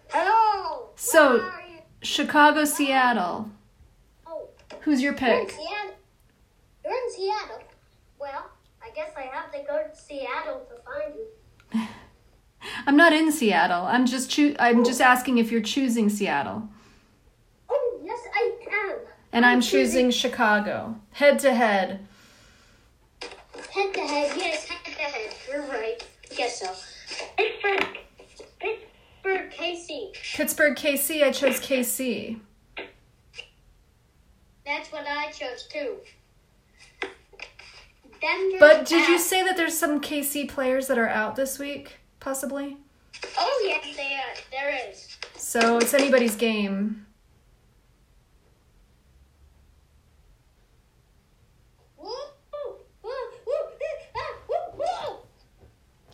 Hello. 0.09 0.89
So- 0.97 1.35
Where 1.39 1.43
are 1.51 1.61
you? 1.69 1.79
Chicago, 2.03 2.65
Seattle. 2.65 3.51
Oh, 4.27 4.49
Who's 4.81 5.03
your 5.03 5.13
you're 5.13 5.31
in 5.31 5.47
pick? 5.47 5.51
Seattle. 5.51 5.95
You're 6.85 6.95
in 6.95 7.13
Seattle. 7.13 7.63
Well, 8.19 8.51
I 8.83 8.91
guess 8.95 9.11
I 9.17 9.23
have 9.23 9.53
to 9.53 9.59
go 9.67 9.83
to 9.93 9.95
Seattle 10.01 10.67
to 10.71 10.83
find 10.83 11.15
you. 11.15 11.87
I'm 12.87 12.97
not 12.97 13.13
in 13.13 13.31
Seattle. 13.31 13.85
I'm 13.85 14.07
just 14.07 14.31
choo- 14.31 14.57
I'm 14.59 14.85
just 14.85 15.01
asking 15.03 15.37
if 15.39 15.51
you're 15.53 15.61
choosing 15.61 16.09
Seattle. 16.09 16.69
And 19.37 19.45
I'm 19.45 19.61
choosing 19.61 20.11
Chicago. 20.11 20.99
Head 21.13 21.39
to 21.41 21.53
head. 21.53 22.01
Head 23.71 23.93
to 23.93 24.01
head, 24.01 24.33
yes, 24.35 24.65
head 24.65 24.83
to 24.87 24.91
head. 24.93 25.35
You're 25.47 25.61
right. 25.67 26.03
I 26.31 26.35
guess 26.35 26.61
so. 26.61 26.73
Pittsburgh, 27.37 27.99
Pittsburgh, 28.59 29.53
KC. 29.53 30.13
Pittsburgh 30.35 30.75
KC, 30.75 31.23
I 31.23 31.33
chose 31.33 31.61
KC. 31.61 32.41
That's 34.65 34.91
what 34.91 35.07
I 35.07 35.31
chose 35.33 35.67
too. 35.71 35.97
Denver. 38.23 38.57
But 38.59 38.87
did 38.87 39.07
you 39.07 39.19
say 39.19 39.43
that 39.43 39.59
there's 39.59 39.77
some 39.77 40.01
KC 40.01 40.49
players 40.49 40.87
that 40.87 40.97
are 40.97 41.11
out 41.11 41.37
this 41.37 41.59
week, 41.59 41.99
possibly? 42.21 42.79
Oh 43.39 43.65
yes, 43.67 43.95
there 43.99 44.35
there 44.51 44.89
is. 44.89 45.19
So 45.37 45.77
it's 45.77 45.93
anybody's 45.93 46.37
game. 46.37 47.06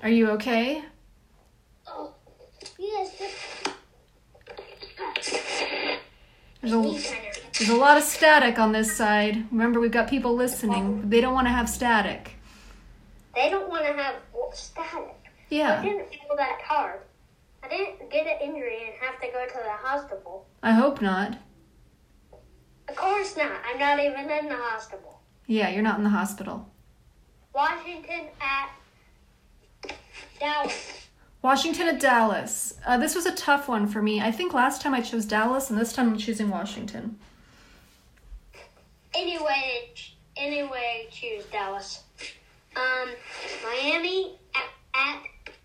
Are 0.02 0.09
you 0.09 0.30
okay? 0.30 0.85
Oh, 1.87 2.14
yes. 2.78 3.23
There's 6.61 6.73
a, 6.75 6.82
He's 6.82 7.11
kind 7.11 7.26
of. 7.26 7.52
there's 7.59 7.71
a 7.71 7.76
lot 7.76 7.97
of 7.99 8.02
static 8.04 8.59
on 8.59 8.73
this 8.73 8.97
side. 8.97 9.47
Remember, 9.50 9.80
we've 9.80 9.90
got 9.92 10.09
people 10.09 10.35
listening. 10.35 11.09
They 11.09 11.21
don't 11.21 11.35
want 11.35 11.47
to 11.47 11.52
have 11.52 11.68
static. 11.68 12.32
They 13.35 13.50
don't 13.50 13.68
want 13.68 13.85
to 13.87 13.92
have 13.92 14.16
static. 14.54 15.14
Yeah. 15.50 15.80
I 15.80 15.85
didn't 15.85 16.09
feel 16.09 16.37
that 16.37 16.61
hard. 16.64 17.00
I 17.62 17.68
didn't 17.68 18.11
get 18.11 18.26
an 18.26 18.38
injury 18.49 18.82
and 18.87 18.94
have 19.00 19.21
to 19.21 19.26
go 19.28 19.47
to 19.47 19.54
the 19.64 19.71
hospital. 19.88 20.47
I 20.62 20.73
hope 20.73 21.00
not. 21.00 21.38
Of 22.88 22.97
course 22.97 23.37
not. 23.37 23.52
I'm 23.64 23.78
not 23.78 24.00
even 24.00 24.28
in 24.30 24.49
the 24.49 24.56
hospital. 24.56 25.21
Yeah, 25.47 25.68
you're 25.71 25.82
not 25.82 25.99
in 25.99 26.04
the 26.04 26.11
hospital. 26.11 26.68
Washington 27.54 28.26
at 28.40 28.71
Dallas. 30.38 31.08
Washington 31.42 31.88
at 31.88 32.00
Dallas. 32.00 32.74
Uh, 32.86 32.96
this 32.96 33.14
was 33.14 33.26
a 33.26 33.34
tough 33.34 33.68
one 33.68 33.86
for 33.86 34.00
me. 34.00 34.20
I 34.20 34.30
think 34.30 34.54
last 34.54 34.80
time 34.80 34.94
I 34.94 35.00
chose 35.00 35.24
Dallas, 35.24 35.70
and 35.70 35.78
this 35.78 35.92
time 35.92 36.08
I'm 36.10 36.18
choosing 36.18 36.50
Washington. 36.50 37.18
Anyway, 39.14 39.90
anyway, 40.36 41.08
choose 41.10 41.44
Dallas. 41.46 42.04
Um, 42.76 43.10
Miami 43.64 44.38
at, 44.54 44.70
at 44.94 45.22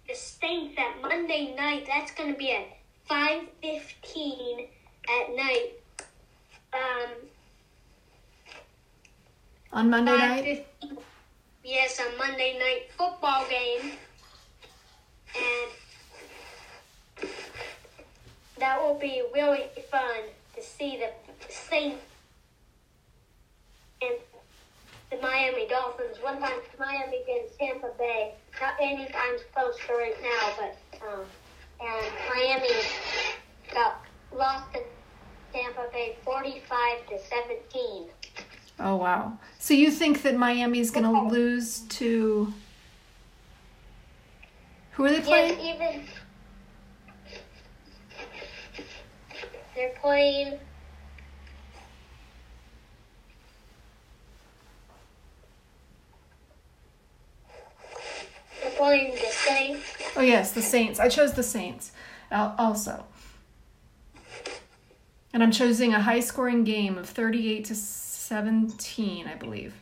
the 0.07 0.15
Saints 0.15 0.75
at 0.77 1.01
Monday 1.01 1.55
night. 1.55 1.85
That's 1.87 2.11
going 2.11 2.33
to 2.33 2.37
be 2.37 2.51
at 2.51 2.65
five 3.07 3.43
fifteen 3.61 4.67
at 5.07 5.35
night. 5.35 5.73
Um, 6.73 7.09
On 9.71 9.89
Monday 9.89 10.17
night? 10.17 10.67
Yes, 11.63 11.99
a 11.99 12.17
Monday 12.17 12.57
night 12.59 12.91
football 12.97 13.45
game. 13.47 13.93
And 15.35 17.29
that 18.57 18.76
will 18.87 18.99
be 18.99 19.21
really 19.33 19.65
fun 19.91 20.21
to 20.55 20.61
see 20.63 20.97
the 20.97 21.09
Saints 21.49 21.97
and 24.01 24.15
the 25.11 25.17
Miami 25.21 25.67
Dolphins. 25.67 26.17
One 26.21 26.39
time 26.39 26.59
Miami 26.79 27.21
against 27.23 27.57
Tampa 27.59 27.89
Bay. 27.97 28.33
Not 28.61 28.73
anytime's 28.81 29.41
close 29.53 29.75
to 29.87 29.93
right 29.93 30.15
now, 30.21 30.53
but 30.57 30.77
um, 31.07 31.25
and 31.81 32.07
Miami 32.33 32.69
got 33.73 34.01
lost 34.31 34.73
to 34.73 34.79
Tampa 35.53 35.85
Bay 35.91 36.17
45 36.23 37.07
to 37.09 37.19
17. 37.25 38.07
Oh 38.79 38.95
wow. 38.95 39.37
So 39.59 39.73
you 39.73 39.91
think 39.91 40.21
that 40.21 40.37
Miami's 40.37 40.91
gonna 40.91 41.11
Okay. 41.25 41.29
lose 41.31 41.79
to 41.81 42.53
who 44.91 45.05
are 45.05 45.09
they 45.09 45.17
Yes, 45.17 45.25
playing? 45.27 45.59
even 45.59 46.01
they're 49.77 49.93
playing. 50.01 50.59
They're 58.61 58.71
playing 58.71 59.11
the 59.11 59.29
same. 59.29 59.77
Oh 60.15 60.21
yes, 60.21 60.51
the 60.51 60.63
Saints. 60.63 60.99
I 60.99 61.09
chose 61.09 61.33
the 61.33 61.43
Saints 61.43 61.91
also. 62.31 63.05
And 65.31 65.43
I'm 65.43 65.51
choosing 65.51 65.93
a 65.93 66.01
high 66.01 66.21
scoring 66.21 66.63
game 66.63 66.97
of 66.97 67.07
38 67.07 67.65
to 67.65 67.75
17, 67.75 69.27
I 69.27 69.35
believe. 69.35 69.75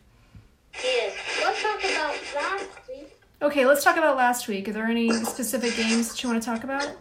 Yes. 0.83 1.15
Let's 1.41 1.61
talk 1.61 1.79
about 1.79 2.15
last 2.35 2.69
week. 2.89 3.17
Okay, 3.41 3.65
let's 3.65 3.81
talk 3.81 3.95
about 3.95 4.17
last 4.17 4.49
week. 4.49 4.67
Are 4.67 4.73
there 4.73 4.87
any 4.87 5.13
specific 5.23 5.77
games 5.77 6.09
that 6.09 6.21
you 6.21 6.27
want 6.27 6.43
to 6.43 6.45
talk 6.45 6.65
about? 6.65 6.91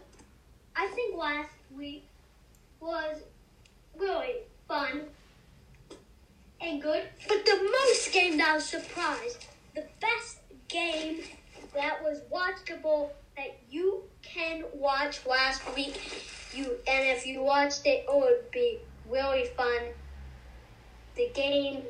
I 0.77 0.87
think 0.95 1.17
last 1.17 1.51
week 1.77 2.05
was 2.85 3.17
really 3.99 4.35
fun 4.69 5.03
and 6.61 6.83
good. 6.83 7.03
But 7.29 7.45
the 7.45 7.71
most 7.87 8.13
game 8.13 8.37
that 8.39 8.49
I 8.49 8.55
was 8.57 8.67
surprised, 8.67 9.47
the 9.75 9.85
best 10.01 10.39
game 10.69 11.23
that 11.75 12.03
was 12.03 12.21
watchable 12.33 13.11
that 13.37 13.59
you 13.71 14.03
can 14.23 14.65
watch 14.75 15.25
last 15.27 15.63
week. 15.75 16.01
You 16.55 16.77
and 16.87 17.09
if 17.09 17.27
you 17.27 17.43
watched 17.43 17.87
it, 17.87 18.05
it 18.09 18.15
would 18.15 18.51
be 18.53 18.79
really 19.09 19.47
fun. 19.57 19.81
The 21.17 21.31
game 21.35 21.83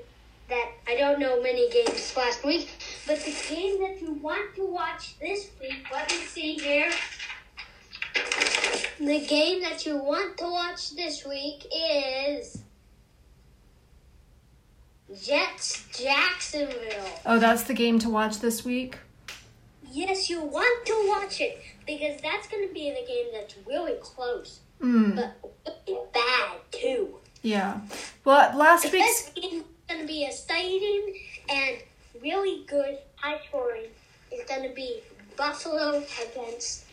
that 0.48 0.70
I 0.86 0.96
don't 0.96 1.18
know 1.18 1.42
many 1.42 1.70
games 1.70 2.14
last 2.16 2.44
week, 2.44 2.68
but 3.06 3.18
the 3.18 3.34
game 3.48 3.80
that 3.80 4.00
you 4.00 4.12
want 4.14 4.54
to 4.56 4.66
watch 4.66 5.18
this 5.18 5.50
week. 5.60 5.86
Let 5.92 6.10
me 6.10 6.16
see 6.16 6.54
here. 6.54 6.90
The 8.99 9.26
game 9.26 9.61
that 9.62 9.85
you 9.85 9.97
want 9.99 10.38
to 10.38 10.44
watch 10.44 10.94
this 10.97 11.26
week 11.26 11.66
is 11.75 12.62
Jets 15.23 15.85
Jacksonville. 15.97 17.09
Oh, 17.26 17.38
that's 17.38 17.64
the 17.64 17.75
game 17.75 17.99
to 18.00 18.09
watch 18.09 18.38
this 18.38 18.64
week. 18.64 18.99
Yes, 19.90 20.28
you 20.30 20.42
want 20.42 20.87
to 20.87 21.04
watch 21.09 21.40
it 21.40 21.61
because 21.87 22.21
that's 22.21 22.49
going 22.49 22.66
to 22.66 22.73
be 22.75 22.90
the 22.90 23.06
game 23.06 23.26
that's 23.33 23.54
really 23.66 23.94
close, 24.00 24.61
Mm, 24.80 25.14
but 25.16 25.52
really 25.87 26.00
bad 26.12 26.56
too. 26.73 27.16
yeah. 27.42 27.80
Well, 28.25 28.56
last 28.59 28.90
week's 28.92 29.30
game 29.30 29.61
is 29.61 29.64
going 29.88 30.00
to 30.00 30.06
be 30.06 30.25
exciting 30.25 31.14
and 31.49 31.76
really 32.21 32.64
good, 32.66 32.99
high 33.16 33.38
scoring. 33.49 33.85
It's 34.33 34.50
going 34.52 34.68
to 34.68 34.75
be 34.75 35.00
Buffalo 35.37 36.02
against 36.28 36.84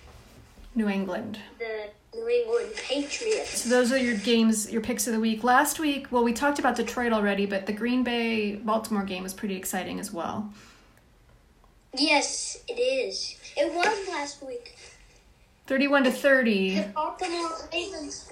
New 0.75 0.87
England. 0.89 1.39
the 1.59 1.89
New 2.13 2.27
England 2.27 2.71
Patriots. 2.77 3.61
So 3.63 3.69
those 3.69 3.91
are 3.91 3.97
your 3.97 4.17
games, 4.17 4.71
your 4.71 4.81
picks 4.81 5.07
of 5.07 5.13
the 5.13 5.19
week. 5.19 5.43
Last 5.43 5.79
week, 5.79 6.11
well, 6.11 6.23
we 6.23 6.33
talked 6.33 6.59
about 6.59 6.75
Detroit 6.75 7.13
already, 7.13 7.45
but 7.45 7.65
the 7.65 7.73
Green 7.73 8.03
Bay 8.03 8.55
Baltimore 8.55 9.03
game 9.03 9.23
was 9.23 9.33
pretty 9.33 9.55
exciting 9.55 9.99
as 9.99 10.11
well. 10.11 10.51
Yes, 11.97 12.57
it 12.69 12.73
is. 12.79 13.35
It 13.57 13.73
was 13.73 14.07
last 14.09 14.43
week. 14.45 14.77
31 15.67 16.05
to 16.05 16.11
30. 16.11 16.75
The 16.75 16.87
Baltimore 16.89 17.51
Ravens. 17.71 18.29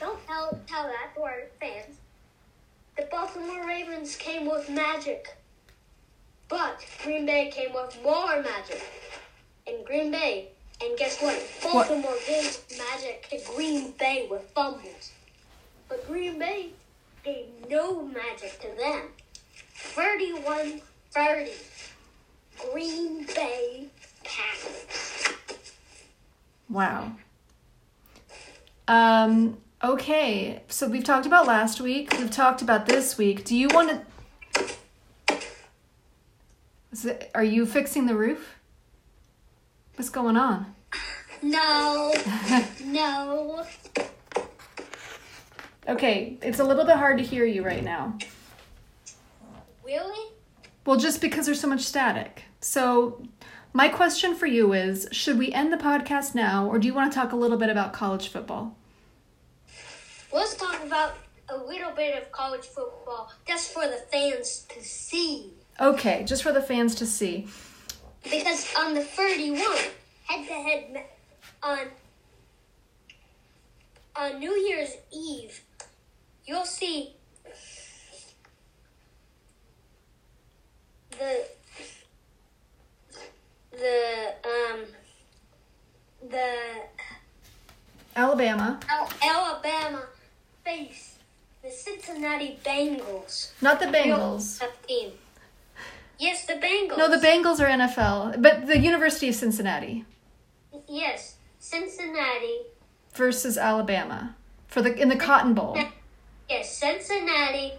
Don't 0.00 0.26
tell, 0.26 0.60
tell 0.66 0.84
that 0.84 1.14
to 1.14 1.22
our 1.22 1.42
fans. 1.60 1.96
The 2.96 3.08
Baltimore 3.10 3.66
Ravens 3.66 4.16
came 4.16 4.46
with 4.46 4.68
magic. 4.68 5.36
But 6.48 6.84
Green 7.02 7.24
Bay 7.24 7.50
came 7.50 7.72
with 7.72 7.98
more 8.02 8.42
magic. 8.42 8.82
And 9.66 9.84
Green 9.86 10.10
Bay. 10.10 10.48
And 10.80 10.96
guess 10.98 11.20
what? 11.20 11.40
Baltimore 11.62 12.16
gave 12.26 12.58
magic 12.76 13.28
to 13.30 13.40
Green 13.54 13.92
Bay 13.92 14.26
with 14.30 14.42
fumbles. 14.54 15.12
But 15.88 16.06
Green 16.08 16.38
Bay 16.38 16.70
gave 17.24 17.46
no 17.68 18.02
magic 18.02 18.60
to 18.60 18.68
them. 18.76 19.08
31 19.74 20.80
30. 21.10 21.50
Green 22.72 23.24
Bay 23.26 23.88
Packers. 24.24 25.28
Wow. 26.68 27.12
Um, 28.88 29.58
okay, 29.82 30.62
so 30.68 30.88
we've 30.88 31.04
talked 31.04 31.26
about 31.26 31.46
last 31.46 31.80
week. 31.80 32.12
We've 32.18 32.30
talked 32.30 32.62
about 32.62 32.86
this 32.86 33.18
week. 33.18 33.44
Do 33.44 33.56
you 33.56 33.68
want 33.68 33.90
to. 33.90 35.38
It, 37.04 37.30
are 37.34 37.44
you 37.44 37.66
fixing 37.66 38.06
the 38.06 38.14
roof? 38.14 38.58
What's 39.96 40.10
going 40.10 40.36
on? 40.36 40.74
No, 41.42 42.14
no. 42.84 43.66
Okay, 45.88 46.38
it's 46.40 46.60
a 46.60 46.64
little 46.64 46.84
bit 46.84 46.96
hard 46.96 47.18
to 47.18 47.24
hear 47.24 47.44
you 47.44 47.64
right 47.64 47.82
now. 47.82 48.16
Really? 49.84 50.32
Well, 50.86 50.96
just 50.96 51.20
because 51.20 51.46
there's 51.46 51.60
so 51.60 51.68
much 51.68 51.82
static. 51.82 52.44
So, 52.60 53.22
my 53.72 53.88
question 53.88 54.34
for 54.34 54.46
you 54.46 54.72
is 54.72 55.08
should 55.12 55.38
we 55.38 55.52
end 55.52 55.72
the 55.72 55.76
podcast 55.76 56.34
now, 56.34 56.68
or 56.68 56.78
do 56.78 56.86
you 56.86 56.94
want 56.94 57.12
to 57.12 57.18
talk 57.18 57.32
a 57.32 57.36
little 57.36 57.58
bit 57.58 57.68
about 57.68 57.92
college 57.92 58.28
football? 58.28 58.76
Let's 60.32 60.54
talk 60.54 60.82
about 60.84 61.16
a 61.48 61.56
little 61.56 61.90
bit 61.90 62.20
of 62.20 62.32
college 62.32 62.64
football 62.64 63.30
just 63.46 63.72
for 63.72 63.86
the 63.86 64.02
fans 64.10 64.66
to 64.70 64.82
see. 64.82 65.52
Okay, 65.80 66.24
just 66.24 66.42
for 66.42 66.52
the 66.52 66.62
fans 66.62 66.94
to 66.96 67.06
see. 67.06 67.48
Because 68.24 68.72
on 68.78 68.94
the 68.94 69.02
31, 69.02 69.58
head 70.26 70.46
to 70.46 70.52
head 70.52 71.04
on 71.62 71.78
on 74.14 74.38
New 74.38 74.52
Year's 74.54 74.90
Eve, 75.12 75.60
you'll 76.46 76.64
see 76.66 77.14
the 81.10 81.44
the 83.72 84.34
um 84.44 84.80
the 86.28 86.54
Alabama, 88.14 88.78
Al- 88.88 89.12
Alabama 89.22 90.02
face 90.64 91.16
the 91.62 91.70
Cincinnati 91.70 92.58
Bengals. 92.64 93.50
not 93.62 93.80
the 93.80 93.86
Bengals. 93.86 94.60
team. 94.86 95.12
Yes, 96.22 96.46
the 96.46 96.52
Bengals. 96.52 96.98
No, 96.98 97.10
the 97.10 97.16
Bengals 97.26 97.58
are 97.58 97.66
NFL, 97.66 98.40
but 98.40 98.68
the 98.68 98.78
University 98.78 99.28
of 99.28 99.34
Cincinnati 99.34 100.04
Yes, 100.88 101.34
Cincinnati. 101.58 102.58
versus 103.12 103.58
Alabama 103.58 104.36
for 104.68 104.82
the 104.82 104.94
in 104.94 105.08
the 105.08 105.16
Cotton 105.16 105.52
Bowl. 105.52 105.76
Yes, 106.48 106.76
Cincinnati 106.76 107.72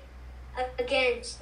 against, 0.79 1.37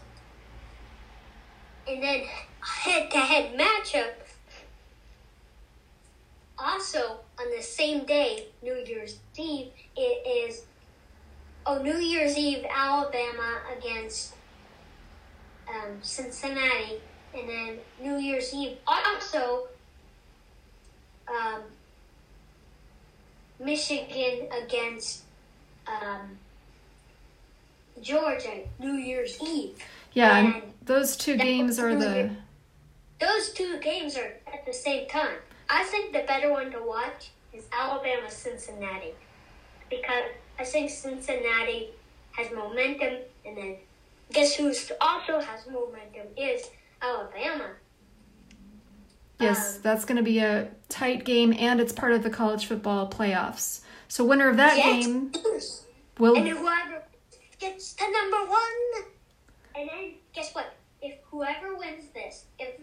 and 1.88 2.04
then 2.04 2.24
head-to-head 2.60 3.58
matchup. 3.58 4.12
Also, 6.60 7.22
on 7.40 7.56
the 7.56 7.64
same 7.64 8.04
day, 8.06 8.48
New 8.62 8.76
Year's 8.86 9.20
Eve, 9.38 9.68
it 9.96 10.28
is. 10.50 10.64
Oh, 11.66 11.82
New 11.82 11.98
Year's 11.98 12.38
Eve, 12.38 12.66
Alabama 12.70 13.62
against 13.78 14.34
um, 15.74 15.98
Cincinnati, 16.02 17.00
and 17.34 17.48
then 17.48 17.78
New 18.02 18.18
Year's 18.18 18.54
Eve 18.54 18.78
also. 18.88 19.68
Um, 21.28 21.62
Michigan 23.64 24.48
against 24.64 25.24
um, 25.88 26.38
Georgia 28.02 28.62
New 28.80 28.94
Year's 28.94 29.38
Eve. 29.42 29.78
Yeah, 30.14 30.38
and 30.38 30.64
those 30.84 31.16
two 31.16 31.38
games 31.38 31.80
are 31.80 31.96
the 31.96 32.32
Those 33.20 33.52
two 33.52 33.80
games 33.80 34.18
are 34.18 34.34
at 34.52 34.66
the 34.66 34.74
same 34.74 35.08
time. 35.08 35.38
I 35.70 35.84
think 35.86 36.12
the 36.12 36.24
better 36.28 36.52
one 36.52 36.72
to 36.72 36.80
watch 36.84 37.30
is 37.54 37.66
Alabama 37.72 38.30
Cincinnati 38.30 39.14
because 39.90 40.26
I 40.60 40.64
think 40.64 40.90
Cincinnati 40.90 41.92
has 42.32 42.52
momentum, 42.52 43.20
and 43.46 43.58
then 43.58 43.76
guess 44.32 44.56
who 44.56 44.74
also 45.00 45.40
has 45.40 45.68
momentum 45.68 46.28
is 46.38 46.70
Alabama. 47.02 47.72
yes, 49.40 49.76
Um, 49.78 49.82
that's 49.84 50.06
going 50.06 50.18
to 50.18 50.24
be 50.24 50.40
a 50.40 50.70
tight 50.90 51.24
game, 51.26 51.54
and 51.58 51.80
it's 51.80 51.92
part 51.94 52.14
of 52.14 52.24
the 52.24 52.30
college 52.30 52.66
football 52.66 53.10
playoffs. 53.10 53.82
So 54.08 54.24
winner 54.24 54.50
of 54.50 54.58
that 54.58 54.78
Yes. 54.78 55.06
game 55.06 55.32
And 56.18 56.20
will 56.20 56.36
whoever 56.36 57.04
gets 57.60 57.94
to 57.94 58.04
number 58.12 58.50
one, 58.52 59.04
and 59.76 59.90
then 59.90 60.14
guess 60.34 60.54
what? 60.54 60.76
If 61.02 61.16
whoever 61.32 61.76
wins 61.76 62.06
this, 62.14 62.46
if 62.60 62.80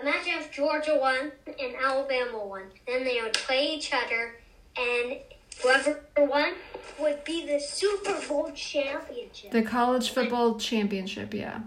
imagine 0.00 0.34
if 0.38 0.52
Georgia 0.52 0.96
won 1.00 1.32
and 1.58 1.74
Alabama 1.74 2.46
won, 2.46 2.70
then 2.86 3.02
they 3.02 3.20
would 3.20 3.32
play 3.32 3.74
each 3.74 3.92
other, 3.92 4.36
and 4.76 5.18
Whoever 5.62 6.04
won 6.18 6.54
would 7.00 7.24
be 7.24 7.46
the 7.46 7.60
Super 7.60 8.20
Bowl 8.28 8.50
championship. 8.54 9.50
The 9.50 9.62
college 9.62 10.10
football 10.10 10.58
championship, 10.58 11.32
yeah. 11.34 11.60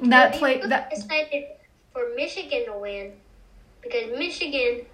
That 0.00 0.34
play 0.34 0.60
that 0.60 0.92
for 1.92 2.08
Michigan 2.16 2.64
to 2.66 2.78
win 2.78 3.12
because 3.82 4.16
Michigan 4.18 4.86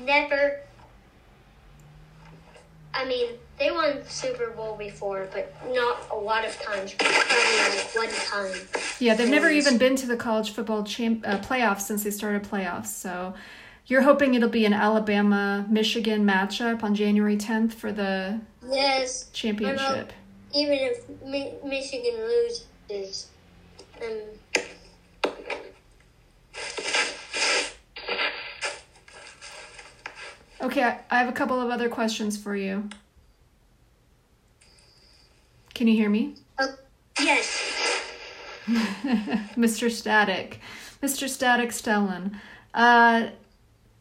never. 0.00 0.60
I 2.94 3.04
mean, 3.04 3.34
they 3.58 3.70
won 3.70 4.02
Super 4.08 4.50
Bowl 4.50 4.76
before, 4.76 5.28
but 5.32 5.52
not 5.72 6.08
a 6.10 6.16
lot 6.16 6.44
of 6.44 6.58
times. 6.60 6.94
Probably 6.94 7.18
like 7.68 7.94
one 7.94 8.08
time. 8.08 8.68
yeah, 8.98 9.14
they've 9.14 9.28
never 9.28 9.50
even 9.50 9.78
been 9.78 9.94
to 9.96 10.06
the 10.06 10.16
college 10.16 10.50
football 10.50 10.84
champ 10.84 11.22
uh, 11.26 11.38
playoffs 11.38 11.82
since 11.82 12.02
they 12.04 12.10
started 12.10 12.44
playoffs. 12.44 12.86
So 12.86 13.34
you're 13.88 14.02
hoping 14.02 14.34
it'll 14.34 14.48
be 14.48 14.64
an 14.66 14.72
Alabama 14.74 15.66
Michigan 15.68 16.24
matchup 16.24 16.82
on 16.82 16.94
January 16.94 17.36
10th 17.36 17.72
for 17.74 17.90
the 17.90 18.40
Yes, 18.70 19.28
championship. 19.32 20.12
even 20.54 20.74
if 20.78 21.08
Mi- 21.24 21.54
Michigan 21.64 22.14
loses, 22.20 23.28
um, 24.02 24.58
Okay, 30.60 30.82
I- 31.10 31.18
have 31.18 31.28
a 31.28 31.32
couple 31.32 31.60
of 31.60 31.70
other 31.70 31.88
questions 31.88 32.36
for 32.36 32.56
you. 32.56 32.88
Can 35.74 35.86
you 35.86 35.94
hear 35.94 36.10
me? 36.10 36.34
oh, 36.58 36.74
yes, 37.20 37.72
Mr. 39.56 39.88
Static. 39.90 40.58
Mr. 41.00 41.28
Static 41.28 41.70
Stellan. 41.70 42.34
Uh, 42.74 43.28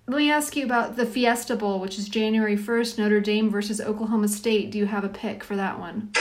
let 0.08 0.18
me 0.18 0.32
ask 0.32 0.56
you 0.56 0.64
about 0.64 0.96
the 0.96 1.06
Fiesta 1.06 1.58
Bowl, 1.58 1.82
which 1.82 2.00
is 2.00 2.08
January 2.08 2.56
1st, 2.56 2.98
Notre 2.98 3.20
Dame 3.20 3.50
versus 3.50 3.82
Oklahoma 3.82 4.30
State. 4.30 4.72
Do 4.72 4.78
you 4.78 4.86
have 4.86 5.04
a 5.04 5.10
pick 5.10 5.44
for 5.44 5.58
that 5.58 5.80
one? 5.80 6.14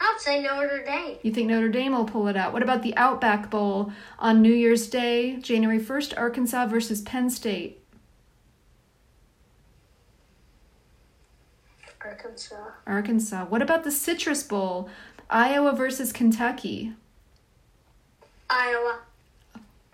I'd 0.00 0.16
say 0.20 0.40
Notre 0.40 0.84
Dame. 0.84 1.18
You 1.22 1.32
think 1.32 1.48
Notre 1.48 1.68
Dame 1.68 1.92
will 1.92 2.04
pull 2.04 2.28
it 2.28 2.36
out? 2.36 2.52
What 2.52 2.62
about 2.62 2.82
the 2.82 2.96
Outback 2.96 3.50
Bowl 3.50 3.92
on 4.20 4.40
New 4.40 4.54
Year's 4.54 4.88
Day, 4.88 5.36
January 5.38 5.80
1st, 5.80 6.16
Arkansas 6.16 6.66
versus 6.66 7.00
Penn 7.02 7.28
State? 7.28 7.82
Arkansas. 12.04 12.70
Arkansas. 12.86 13.46
What 13.46 13.62
about 13.62 13.82
the 13.82 13.90
Citrus 13.90 14.44
Bowl, 14.44 14.88
Iowa 15.28 15.72
versus 15.72 16.12
Kentucky? 16.12 16.92
Iowa. 18.48 19.00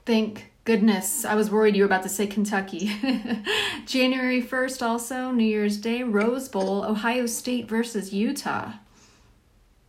Thank 0.05 0.53
goodness. 0.67 1.25
I 1.25 1.37
was 1.37 1.51
worried 1.51 1.77
you 1.77 1.83
were 1.83 1.87
about 1.87 2.03
to 2.03 2.09
say 2.11 2.27
Kentucky. 2.27 2.91
January 3.87 4.43
1st, 4.43 4.83
also, 4.83 5.31
New 5.31 5.45
Year's 5.45 5.79
Day, 5.79 6.03
Rose 6.03 6.49
Bowl, 6.49 6.85
Ohio 6.85 7.25
State 7.27 7.69
versus 7.69 8.13
Utah. 8.13 8.73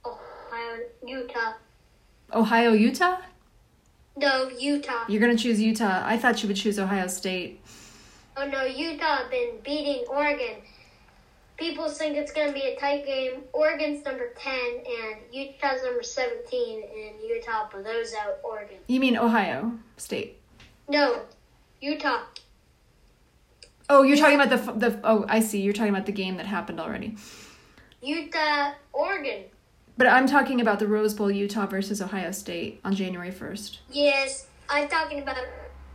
Ohio, 0.05 0.79
Utah. 1.05 1.53
Ohio, 2.31 2.71
Utah? 2.73 3.17
No, 4.15 4.49
Utah. 4.49 5.05
You're 5.09 5.19
going 5.19 5.35
to 5.35 5.41
choose 5.41 5.59
Utah. 5.59 6.03
I 6.05 6.15
thought 6.15 6.41
you 6.41 6.47
would 6.47 6.57
choose 6.57 6.79
Ohio 6.79 7.07
State. 7.07 7.59
Oh 8.37 8.47
no, 8.47 8.63
Utah 8.63 9.17
have 9.17 9.31
been 9.31 9.55
beating 9.63 10.05
Oregon. 10.07 10.61
People 11.57 11.89
think 11.89 12.15
it's 12.15 12.31
going 12.31 12.49
to 12.49 12.53
be 12.53 12.61
a 12.61 12.79
tight 12.79 13.03
game. 13.03 13.41
Oregon's 13.51 14.05
number 14.05 14.29
10 14.37 14.53
and 14.53 15.15
Utah's 15.31 15.81
number 15.81 16.03
17, 16.03 16.83
and 16.83 17.15
Utah 17.27 17.67
blows 17.71 18.13
out 18.13 18.37
Oregon. 18.43 18.77
You 18.85 18.99
mean 18.99 19.17
Ohio 19.17 19.71
State? 19.97 20.37
No, 20.87 21.21
Utah. 21.81 22.21
Oh, 23.89 24.03
you're 24.03 24.17
talking 24.17 24.39
about 24.39 24.49
the, 24.49 24.71
the. 24.73 24.99
Oh, 25.03 25.25
I 25.27 25.39
see. 25.39 25.61
You're 25.61 25.73
talking 25.73 25.93
about 25.93 26.05
the 26.05 26.11
game 26.11 26.37
that 26.37 26.45
happened 26.45 26.79
already. 26.79 27.15
Utah, 28.01 28.73
Oregon. 28.93 29.45
But 29.97 30.07
I'm 30.07 30.27
talking 30.27 30.61
about 30.61 30.79
the 30.79 30.87
Rose 30.87 31.13
Bowl, 31.13 31.31
Utah 31.31 31.65
versus 31.65 32.01
Ohio 32.01 32.31
State 32.31 32.79
on 32.83 32.93
January 32.93 33.31
1st. 33.31 33.77
Yes, 33.89 34.47
I'm 34.69 34.87
talking 34.87 35.21
about 35.21 35.37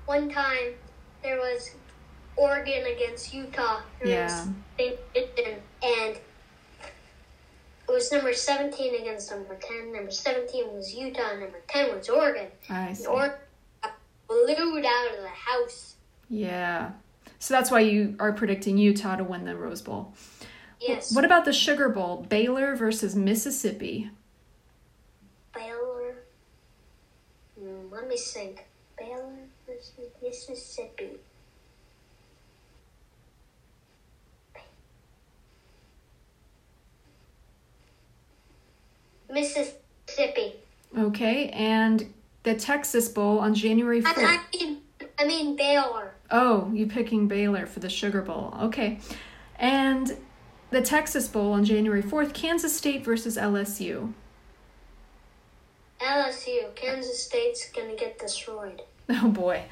one 0.06 0.28
time 0.28 0.74
there 1.22 1.38
was 1.38 1.70
Oregon 2.36 2.84
against 2.86 3.32
Utah. 3.32 3.80
Yeah. 4.04 4.46
And 4.78 4.96
it 5.84 6.22
was 7.88 8.10
number 8.10 8.32
17 8.32 9.02
against 9.02 9.30
number 9.30 9.56
10. 9.60 9.92
Number 9.92 10.10
17 10.10 10.74
was 10.74 10.92
Utah. 10.94 11.34
Number 11.38 11.60
10 11.68 11.94
was 11.94 12.08
Oregon. 12.08 12.48
I 12.68 12.92
see. 12.94 13.04
And 13.04 13.14
Oregon 13.14 13.38
blew 14.32 14.78
out 14.78 15.10
of 15.10 15.22
the 15.22 15.28
house. 15.28 15.96
Yeah. 16.28 16.92
So 17.38 17.54
that's 17.54 17.70
why 17.70 17.80
you 17.80 18.16
are 18.18 18.32
predicting 18.32 18.78
Utah 18.78 19.16
to 19.16 19.24
win 19.24 19.44
the 19.44 19.56
Rose 19.56 19.82
Bowl. 19.82 20.14
Yes. 20.80 21.14
What 21.14 21.24
about 21.24 21.44
the 21.44 21.52
Sugar 21.52 21.88
Bowl, 21.88 22.26
Baylor 22.28 22.74
versus 22.74 23.14
Mississippi? 23.14 24.10
Baylor. 25.54 26.16
Hmm, 27.58 27.92
let 27.92 28.08
me 28.08 28.16
think. 28.16 28.66
Baylor 28.98 29.34
versus 29.66 30.10
Mississippi. 30.22 31.18
Mississippi. 39.30 40.56
Okay, 40.96 41.48
and 41.48 42.12
the 42.42 42.54
Texas 42.54 43.08
Bowl 43.08 43.38
on 43.38 43.54
January 43.54 44.02
I, 44.04 44.12
4th. 44.12 44.24
I 44.24 44.56
mean, 44.56 44.80
I 45.18 45.26
mean 45.26 45.56
Baylor. 45.56 46.14
Oh, 46.30 46.70
you 46.72 46.86
picking 46.86 47.28
Baylor 47.28 47.66
for 47.66 47.80
the 47.80 47.88
Sugar 47.88 48.22
Bowl. 48.22 48.54
Okay. 48.62 48.98
And 49.56 50.16
the 50.70 50.82
Texas 50.82 51.28
Bowl 51.28 51.52
on 51.52 51.64
January 51.64 52.02
4th, 52.02 52.32
Kansas 52.32 52.76
State 52.76 53.04
versus 53.04 53.36
LSU. 53.36 54.12
LSU. 56.00 56.74
Kansas 56.74 57.22
State's 57.22 57.70
gonna 57.70 57.94
get 57.94 58.18
destroyed. 58.18 58.82
Oh 59.10 59.28
boy. 59.28 59.64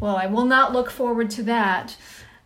Well, 0.00 0.16
I 0.16 0.26
will 0.26 0.46
not 0.46 0.72
look 0.72 0.90
forward 0.90 1.28
to 1.30 1.42
that. 1.42 1.96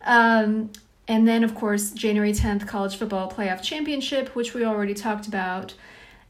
Um, 0.03 0.71
and 1.07 1.27
then, 1.27 1.43
of 1.43 1.55
course, 1.55 1.91
January 1.91 2.33
10th, 2.33 2.67
College 2.67 2.97
Football 2.97 3.31
Playoff 3.31 3.61
Championship, 3.61 4.35
which 4.35 4.53
we 4.53 4.65
already 4.65 4.93
talked 4.93 5.27
about, 5.27 5.73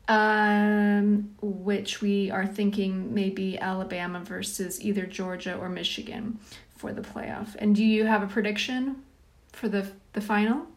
um, 0.08 1.36
which 1.42 2.02
we 2.02 2.32
are 2.32 2.46
thinking 2.46 3.14
maybe 3.14 3.60
Alabama 3.60 4.20
versus 4.20 4.82
either 4.82 5.06
Georgia 5.06 5.58
or 5.58 5.70
Michigan 5.70 6.40
for 6.76 6.94
the 6.94 7.02
playoff. 7.02 7.56
And 7.60 7.76
do 7.76 7.84
you 7.84 8.06
have 8.06 8.24
a 8.24 8.28
prediction 8.28 9.04
for 9.52 9.68
the 9.68 9.92
the 10.14 10.22
final? 10.22 10.68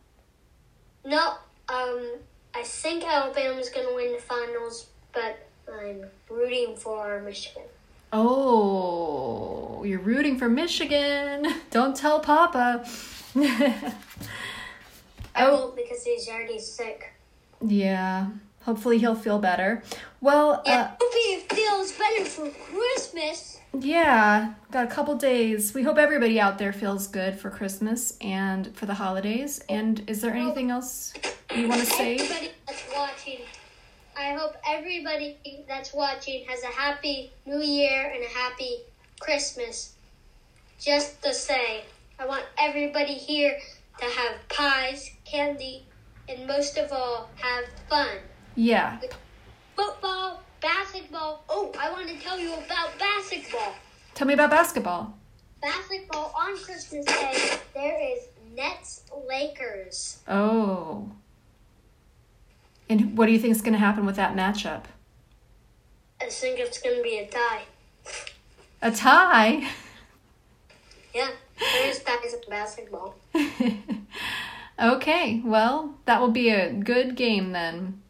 No, 1.04 1.34
um, 1.68 2.10
I 2.54 2.62
think 2.62 3.04
Alabama's 3.04 3.68
gonna 3.70 3.94
win 3.94 4.12
the 4.12 4.18
finals, 4.20 4.88
but 5.12 5.46
I'm 5.72 6.04
rooting 6.28 6.76
for 6.76 7.22
Michigan. 7.22 7.62
Oh, 8.12 9.84
you're 9.84 10.00
rooting 10.00 10.36
for 10.38 10.48
Michigan. 10.48 11.46
Don't 11.70 11.96
tell 11.96 12.20
Papa. 12.20 12.84
I 13.36 13.94
oh, 15.36 15.72
because 15.76 16.04
he's 16.04 16.28
already 16.28 16.58
sick. 16.58 17.12
yeah. 17.64 18.26
Hopefully 18.62 18.98
he'll 18.98 19.14
feel 19.14 19.38
better. 19.38 19.82
Well, 20.20 20.62
uh, 20.66 20.88
hope 21.00 21.14
he 21.14 21.40
feels 21.54 21.92
better 21.92 22.24
for 22.26 22.50
Christmas. 22.50 23.58
yeah, 23.78 24.52
got 24.70 24.84
a 24.84 24.90
couple 24.90 25.14
days. 25.16 25.72
We 25.72 25.82
hope 25.82 25.96
everybody 25.96 26.38
out 26.38 26.58
there 26.58 26.72
feels 26.72 27.06
good 27.06 27.38
for 27.38 27.48
Christmas 27.50 28.16
and 28.20 28.74
for 28.76 28.84
the 28.86 28.94
holidays. 28.94 29.62
And 29.68 30.02
is 30.08 30.20
there 30.20 30.34
anything 30.34 30.70
else 30.70 31.14
you 31.54 31.68
want 31.68 31.80
to 31.80 31.86
say? 31.86 32.16
Everybody 32.16 32.50
that's 32.66 32.84
watching, 32.94 33.38
I 34.16 34.32
hope 34.34 34.56
everybody 34.68 35.38
that's 35.66 35.94
watching 35.94 36.44
has 36.46 36.62
a 36.62 36.66
happy 36.66 37.32
New 37.46 37.62
Year 37.62 38.12
and 38.14 38.22
a 38.22 38.28
happy 38.28 38.80
Christmas. 39.20 39.94
Just 40.78 41.22
to 41.22 41.32
say, 41.32 41.84
I 42.18 42.26
want 42.26 42.44
everybody 42.58 43.14
here 43.14 43.56
to 43.98 44.04
have 44.04 44.34
pies, 44.48 45.10
candy, 45.24 45.86
and 46.28 46.46
most 46.46 46.76
of 46.76 46.92
all, 46.92 47.30
have 47.36 47.64
fun. 47.88 48.08
Yeah. 48.60 48.98
Football, 49.74 50.42
basketball. 50.60 51.44
Oh, 51.48 51.72
I 51.80 51.90
want 51.90 52.08
to 52.08 52.18
tell 52.20 52.38
you 52.38 52.52
about 52.52 52.90
basketball. 52.98 53.74
Tell 54.12 54.26
me 54.26 54.34
about 54.34 54.50
basketball. 54.50 55.14
Basketball 55.62 56.30
on 56.38 56.58
Christmas 56.58 57.06
Day, 57.06 57.58
there 57.72 57.98
is 58.12 58.24
Nets 58.54 59.04
Lakers. 59.26 60.18
Oh. 60.28 61.10
And 62.90 63.16
what 63.16 63.26
do 63.26 63.32
you 63.32 63.38
think 63.38 63.52
is 63.52 63.62
going 63.62 63.72
to 63.72 63.78
happen 63.78 64.04
with 64.04 64.16
that 64.16 64.36
matchup? 64.36 64.82
I 66.20 66.26
think 66.26 66.58
it's 66.58 66.82
going 66.82 66.98
to 66.98 67.02
be 67.02 67.16
a 67.16 67.28
tie. 67.28 67.62
A 68.82 68.90
tie? 68.90 69.68
Yeah, 71.12 71.30
there's 71.58 71.98
ties 72.04 72.34
in 72.34 72.40
basketball. 72.48 73.16
okay, 74.80 75.42
well, 75.44 75.96
that 76.04 76.20
will 76.20 76.30
be 76.30 76.50
a 76.50 76.72
good 76.72 77.16
game 77.16 77.50
then. 77.50 78.00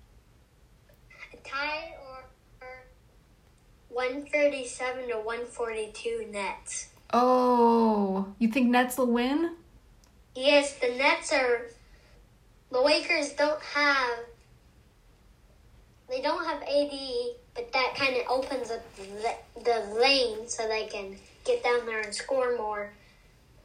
Tie 1.50 1.94
or, 2.06 2.24
or 2.60 2.84
137 3.88 5.08
to 5.08 5.14
142 5.16 6.28
Nets. 6.30 6.88
Oh, 7.12 8.32
you 8.38 8.48
think 8.48 8.68
Nets 8.68 8.96
will 8.96 9.10
win? 9.10 9.56
Yes, 10.36 10.74
the 10.78 10.88
Nets 10.88 11.32
are. 11.32 11.66
The 12.70 12.80
Lakers 12.80 13.32
don't 13.32 13.60
have. 13.60 14.18
They 16.08 16.20
don't 16.20 16.44
have 16.44 16.62
AD, 16.62 16.92
but 17.54 17.72
that 17.72 17.94
kind 17.96 18.16
of 18.16 18.22
opens 18.28 18.70
up 18.70 18.82
the, 18.96 19.34
the 19.62 20.00
lane 20.00 20.48
so 20.48 20.68
they 20.68 20.86
can 20.86 21.16
get 21.44 21.64
down 21.64 21.84
there 21.86 22.00
and 22.00 22.14
score 22.14 22.56
more. 22.56 22.92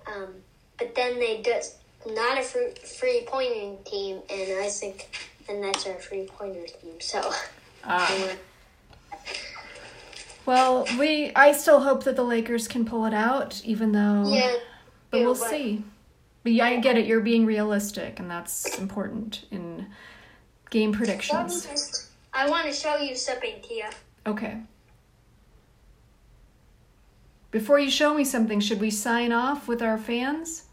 Um, 0.07 0.33
but 0.79 0.95
then 0.95 1.19
they 1.19 1.41
just 1.43 1.77
not 2.07 2.39
a 2.39 2.43
free, 2.43 2.73
free 2.99 3.23
pointing 3.27 3.77
team, 3.83 4.21
and 4.29 4.59
I 4.59 4.69
think 4.69 5.07
the 5.47 5.53
Nets 5.53 5.85
are 5.85 5.97
a 5.97 5.99
free 5.99 6.25
pointer 6.25 6.65
team. 6.65 6.99
So. 6.99 7.31
Ah. 7.87 8.31
Well, 10.45 10.87
we 10.99 11.31
I 11.35 11.51
still 11.53 11.79
hope 11.81 12.03
that 12.03 12.15
the 12.15 12.23
Lakers 12.23 12.67
can 12.67 12.85
pull 12.85 13.05
it 13.05 13.13
out, 13.13 13.61
even 13.65 13.91
though. 13.91 14.31
Yeah. 14.31 14.55
But 15.09 15.17
too, 15.19 15.25
we'll 15.25 15.33
but- 15.35 15.49
see. 15.49 15.83
But 16.43 16.51
yeah, 16.53 16.65
I 16.65 16.79
get 16.79 16.95
it. 16.97 17.07
You're 17.07 17.21
being 17.21 17.45
realistic, 17.47 18.19
and 18.19 18.29
that's 18.29 18.77
important 18.77 19.45
in 19.49 19.87
game 20.69 20.93
predictions. 20.93 21.65
just- 21.65 22.09
I 22.33 22.47
want 22.49 22.67
to 22.67 22.73
show 22.73 22.97
you 22.97 23.15
something, 23.15 23.61
Tia. 23.63 23.89
Okay. 24.27 24.61
Before 27.49 27.79
you 27.79 27.89
show 27.89 28.13
me 28.13 28.23
something, 28.25 28.59
should 28.59 28.81
we 28.81 28.91
sign 28.91 29.31
off 29.31 29.67
with 29.67 29.81
our 29.81 29.97
fans? 29.97 30.65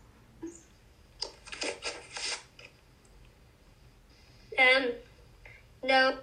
Um, 4.59 4.91
no. 5.85 6.17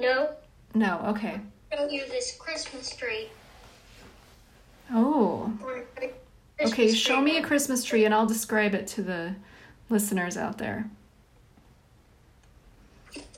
No. 0.00 0.30
No. 0.74 1.00
Okay. 1.08 1.40
Show 1.72 1.88
you 1.88 2.06
this 2.08 2.36
Christmas 2.38 2.94
tree. 2.94 3.28
Oh. 4.92 5.52
Okay. 6.60 6.92
Show 6.92 7.16
tree. 7.16 7.24
me 7.24 7.38
a 7.38 7.42
Christmas 7.42 7.84
tree, 7.84 8.04
and 8.04 8.14
I'll 8.14 8.26
describe 8.26 8.74
it 8.74 8.86
to 8.88 9.02
the 9.02 9.34
listeners 9.88 10.36
out 10.36 10.58
there. 10.58 10.90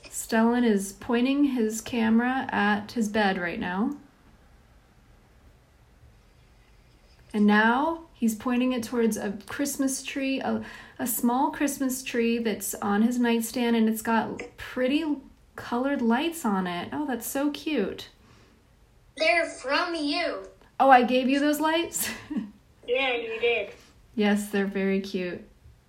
Stellan 0.05 0.65
is 0.65 0.93
pointing 0.93 1.43
his 1.43 1.81
camera 1.81 2.47
at 2.51 2.91
his 2.93 3.09
bed 3.09 3.37
right 3.37 3.59
now. 3.59 3.95
And 7.33 7.45
now 7.45 8.01
he's 8.13 8.35
pointing 8.35 8.73
it 8.73 8.83
towards 8.83 9.17
a 9.17 9.37
Christmas 9.47 10.03
tree, 10.03 10.39
a, 10.41 10.63
a 10.99 11.07
small 11.07 11.51
Christmas 11.51 12.03
tree 12.03 12.39
that's 12.39 12.75
on 12.75 13.01
his 13.01 13.19
nightstand, 13.19 13.75
and 13.75 13.87
it's 13.89 14.01
got 14.01 14.41
pretty 14.57 15.17
colored 15.55 16.01
lights 16.01 16.45
on 16.45 16.67
it. 16.67 16.89
Oh, 16.91 17.05
that's 17.05 17.27
so 17.27 17.51
cute. 17.51 18.09
They're 19.17 19.45
from 19.45 19.95
you. 19.95 20.47
Oh, 20.79 20.89
I 20.89 21.03
gave 21.03 21.29
you 21.29 21.39
those 21.39 21.59
lights? 21.59 22.09
Yeah, 22.87 23.13
you 23.15 23.39
did. 23.39 23.69
yes, 24.15 24.49
they're 24.49 24.65
very 24.65 24.99
cute. 24.99 25.41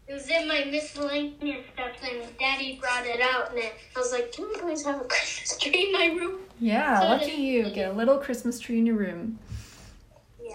It 0.07 0.13
was 0.13 0.29
in 0.29 0.47
my 0.47 0.65
miscellaneous 0.71 1.65
stuff, 1.73 1.91
and 2.09 2.23
Daddy 2.39 2.79
brought 2.81 3.07
it 3.07 3.21
out, 3.21 3.51
and 3.51 3.59
I 3.61 3.99
was 3.99 4.13
like, 4.13 4.31
"Can 4.31 4.47
we 4.49 4.55
please 4.57 4.85
have 4.85 5.01
a 5.01 5.05
Christmas 5.09 5.57
tree 5.59 5.87
in 5.87 5.93
my 5.93 6.07
room?" 6.17 6.39
Yeah, 6.61 7.01
So 7.01 7.07
lucky 7.09 7.33
you. 7.33 7.71
Get 7.71 7.91
a 7.91 7.93
little 7.95 8.19
Christmas 8.19 8.61
tree 8.61 8.79
in 8.79 8.87
your 8.87 8.95
room. 8.97 9.39
Yeah. 10.41 10.55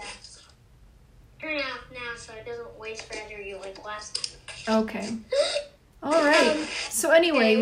Turn 1.42 1.56
it 1.56 1.64
off 1.64 1.84
now 1.92 2.14
so 2.16 2.32
it 2.34 2.46
doesn't 2.46 2.78
waste 2.78 3.10
battery 3.10 3.54
like 3.60 3.84
last 3.84 4.38
time. 4.64 4.84
Okay. 4.84 5.16
All 6.02 6.12
right. 6.24 6.50
Um, 6.56 6.64
So 6.88 7.10
anyway, 7.10 7.56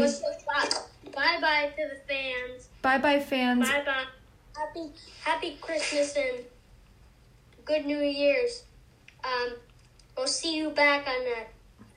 Bye 1.16 1.38
bye 1.40 1.72
to 1.76 1.88
the 1.88 2.00
fans. 2.06 2.68
bye 2.82 2.98
bye 2.98 3.18
fans. 3.18 3.68
Bye 3.68 3.82
bye. 3.86 4.04
Happy 4.54 4.92
Happy 5.24 5.56
Christmas 5.62 6.14
and 6.14 6.44
good 7.64 7.86
New 7.86 8.00
Year's. 8.00 8.64
Um, 9.24 9.54
we'll 10.16 10.26
see 10.26 10.54
you 10.56 10.70
back 10.70 11.08
on 11.08 11.24
the 11.24 11.36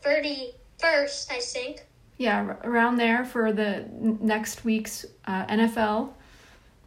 thirty 0.01 0.53
first, 0.79 1.29
I 1.31 1.39
think. 1.39 1.85
Yeah, 2.17 2.55
around 2.63 2.95
there 2.95 3.25
for 3.25 3.51
the 3.51 3.85
next 3.91 4.63
week's 4.63 5.05
uh, 5.25 5.45
NFL, 5.47 6.11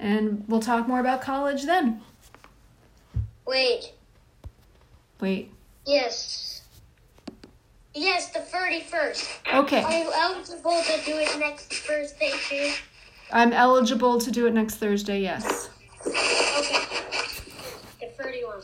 and 0.00 0.42
we'll 0.48 0.60
talk 0.60 0.88
more 0.88 1.00
about 1.00 1.20
college 1.20 1.64
then. 1.64 2.00
Wait. 3.46 3.92
Wait. 5.20 5.52
Yes. 5.86 6.61
Yes, 7.94 8.30
the 8.30 8.40
thirty 8.40 8.80
first. 8.80 9.28
Okay. 9.52 9.82
Are 9.82 9.92
you 9.92 10.10
eligible 10.14 10.82
to 10.82 11.00
do 11.04 11.18
it 11.18 11.38
next 11.38 11.72
Thursday 11.72 12.32
too? 12.48 12.72
I'm 13.30 13.52
eligible 13.52 14.18
to 14.20 14.30
do 14.30 14.46
it 14.46 14.54
next 14.54 14.76
Thursday. 14.76 15.20
Yes. 15.20 15.68
Okay. 16.06 16.84
The 18.00 18.06
thirty 18.16 18.44
one. 18.44 18.62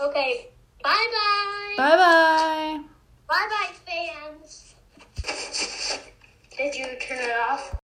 Okay. 0.00 0.48
Bye 0.82 1.06
bye. 1.12 1.74
Bye 1.76 1.96
bye. 1.96 2.80
Bye 3.28 3.48
bye, 3.50 3.72
fans. 3.84 4.74
Did 6.56 6.74
you 6.74 6.86
turn 7.00 7.18
it 7.18 7.36
off? 7.36 7.78